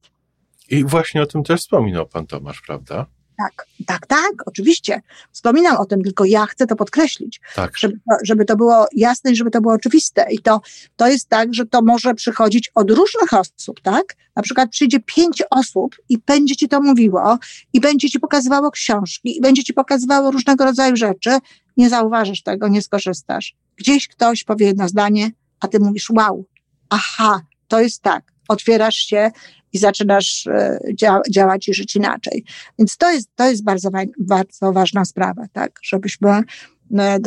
I 0.68 0.84
właśnie 0.84 1.22
o 1.22 1.26
tym 1.26 1.44
też 1.44 1.60
wspominał 1.60 2.06
pan 2.06 2.26
Tomasz, 2.26 2.62
prawda? 2.66 3.06
Tak, 3.38 3.66
tak, 3.86 4.06
tak, 4.06 4.32
oczywiście. 4.46 5.02
Wspominam 5.32 5.76
o 5.76 5.84
tym, 5.84 6.02
tylko 6.02 6.24
ja 6.24 6.46
chcę 6.46 6.66
to 6.66 6.76
podkreślić, 6.76 7.40
tak. 7.54 7.78
żeby, 7.78 7.98
żeby 8.22 8.44
to 8.44 8.56
było 8.56 8.86
jasne 8.92 9.32
i 9.32 9.36
żeby 9.36 9.50
to 9.50 9.60
było 9.60 9.74
oczywiste. 9.74 10.26
I 10.30 10.38
to, 10.38 10.60
to 10.96 11.08
jest 11.08 11.28
tak, 11.28 11.54
że 11.54 11.66
to 11.66 11.82
może 11.82 12.14
przychodzić 12.14 12.70
od 12.74 12.90
różnych 12.90 13.32
osób, 13.32 13.80
tak? 13.80 14.16
Na 14.36 14.42
przykład 14.42 14.70
przyjdzie 14.70 15.00
pięć 15.00 15.42
osób 15.50 15.96
i 16.08 16.18
będzie 16.18 16.56
ci 16.56 16.68
to 16.68 16.80
mówiło, 16.80 17.38
i 17.72 17.80
będzie 17.80 18.10
ci 18.10 18.20
pokazywało 18.20 18.70
książki, 18.70 19.36
i 19.36 19.40
będzie 19.40 19.64
ci 19.64 19.74
pokazywało 19.74 20.30
różnego 20.30 20.64
rodzaju 20.64 20.96
rzeczy. 20.96 21.38
Nie 21.76 21.88
zauważysz 21.88 22.42
tego, 22.42 22.68
nie 22.68 22.82
skorzystasz. 22.82 23.54
Gdzieś 23.76 24.08
ktoś 24.08 24.44
powie 24.44 24.66
jedno 24.66 24.88
zdanie, 24.88 25.30
a 25.60 25.68
ty 25.68 25.80
mówisz, 25.80 26.10
wow, 26.10 26.44
aha, 26.90 27.40
to 27.68 27.80
jest 27.80 28.02
tak. 28.02 28.32
Otwierasz 28.48 28.96
się 28.96 29.30
i 29.76 29.78
zaczynasz 29.78 30.46
e, 30.46 30.78
dzia 30.94 31.20
działać 31.30 31.68
i 31.68 31.74
żyć 31.74 31.96
inaczej. 31.96 32.44
Więc 32.78 32.96
to 32.96 33.12
jest, 33.12 33.28
to 33.34 33.50
jest 33.50 33.64
bardzo, 33.64 33.90
bardzo 34.18 34.72
ważna 34.72 35.04
sprawa, 35.04 35.46
tak, 35.52 35.78
żebyśmy 35.82 36.30
e, 36.30 37.18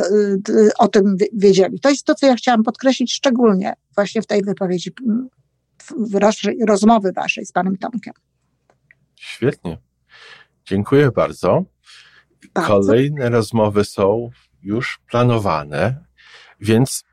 o 0.78 0.88
tym 0.88 1.16
wiedzieli. 1.32 1.80
To 1.80 1.90
jest 1.90 2.04
to, 2.04 2.14
co 2.14 2.26
ja 2.26 2.34
chciałam 2.34 2.62
podkreślić 2.62 3.12
szczególnie 3.12 3.72
właśnie 3.94 4.22
w 4.22 4.26
tej 4.26 4.42
wypowiedzi, 4.42 4.90
w 5.96 6.18
rozmowy 6.66 7.12
waszej 7.12 7.46
z 7.46 7.52
panem 7.52 7.76
Tomkiem. 7.76 8.14
Świetnie. 9.16 9.78
Dziękuję 10.64 11.10
bardzo. 11.10 11.64
bardzo. 12.54 12.68
Kolejne 12.68 13.30
rozmowy 13.30 13.84
są 13.84 14.30
już 14.62 15.00
planowane, 15.10 16.04
więc 16.60 17.04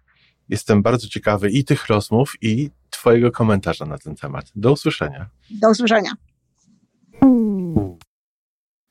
jestem 0.49 0.81
bardzo 0.81 1.07
ciekawy 1.07 1.49
i 1.49 1.63
tych 1.63 1.87
rozmów, 1.87 2.33
i 2.41 2.69
Twojego 2.89 3.31
komentarza 3.31 3.85
na 3.85 3.97
ten 3.97 4.15
temat. 4.15 4.51
Do 4.55 4.71
usłyszenia. 4.71 5.29
Do 5.49 5.69
usłyszenia. 5.69 6.11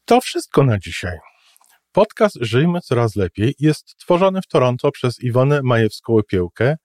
To 0.05 0.21
wszystko 0.21 0.65
na 0.65 0.79
dzisiaj. 0.79 1.19
Podcast 1.93 2.39
Żyjmy 2.41 2.81
Coraz 2.81 3.17
Lepiej 3.17 3.55
jest 3.59 3.97
tworzony 3.97 4.43
w 4.43 4.47
Toronto 4.47 4.91
przez 4.91 5.21
Iwonę 5.21 5.61
Majewską-Opiełkę 5.61 6.77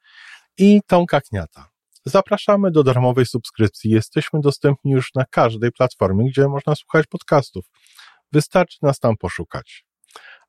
i 0.58 0.82
Tomka 0.88 1.22
Kniata. 1.22 1.70
Zapraszamy 2.06 2.72
do 2.72 2.84
darmowej 2.84 3.26
subskrypcji. 3.26 3.92
Jesteśmy 3.92 4.40
dostępni 4.40 4.92
już 4.92 5.14
na 5.16 5.26
każdej 5.26 5.72
platformie, 5.72 6.30
gdzie 6.30 6.48
można 6.48 6.76
słuchać 6.76 7.08
podcastów. 7.08 7.66
Wystarczy 8.32 8.78
nas 8.82 9.00
tam 9.00 9.18
poszukać. 9.18 9.86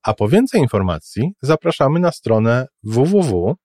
A 0.03 0.15
po 0.15 0.29
więcej 0.29 0.61
informacji 0.61 1.33
zapraszamy 1.43 2.01
na 2.01 2.13
stronę 2.13 2.67
www 2.83 3.57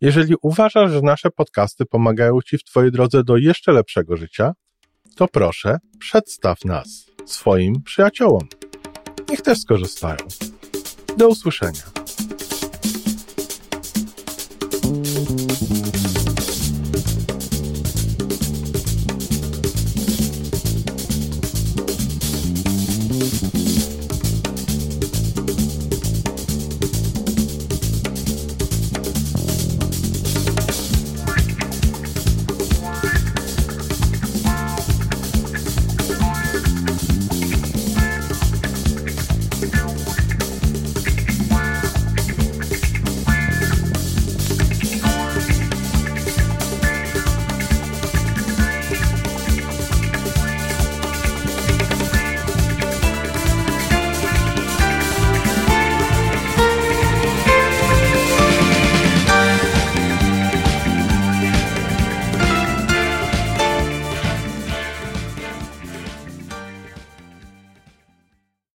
Jeżeli 0.00 0.34
uważasz, 0.42 0.90
że 0.90 1.02
nasze 1.02 1.30
podcasty 1.30 1.86
pomagają 1.86 2.42
Ci 2.42 2.58
w 2.58 2.64
Twojej 2.64 2.92
drodze 2.92 3.24
do 3.24 3.36
jeszcze 3.36 3.72
lepszego 3.72 4.16
życia, 4.16 4.52
to 5.16 5.28
proszę, 5.28 5.78
przedstaw 5.98 6.64
nas 6.64 7.06
swoim 7.26 7.82
przyjaciołom. 7.82 8.48
Niech 9.28 9.42
też 9.42 9.58
skorzystają. 9.58 10.18
Do 11.16 11.28
usłyszenia. 11.28 11.97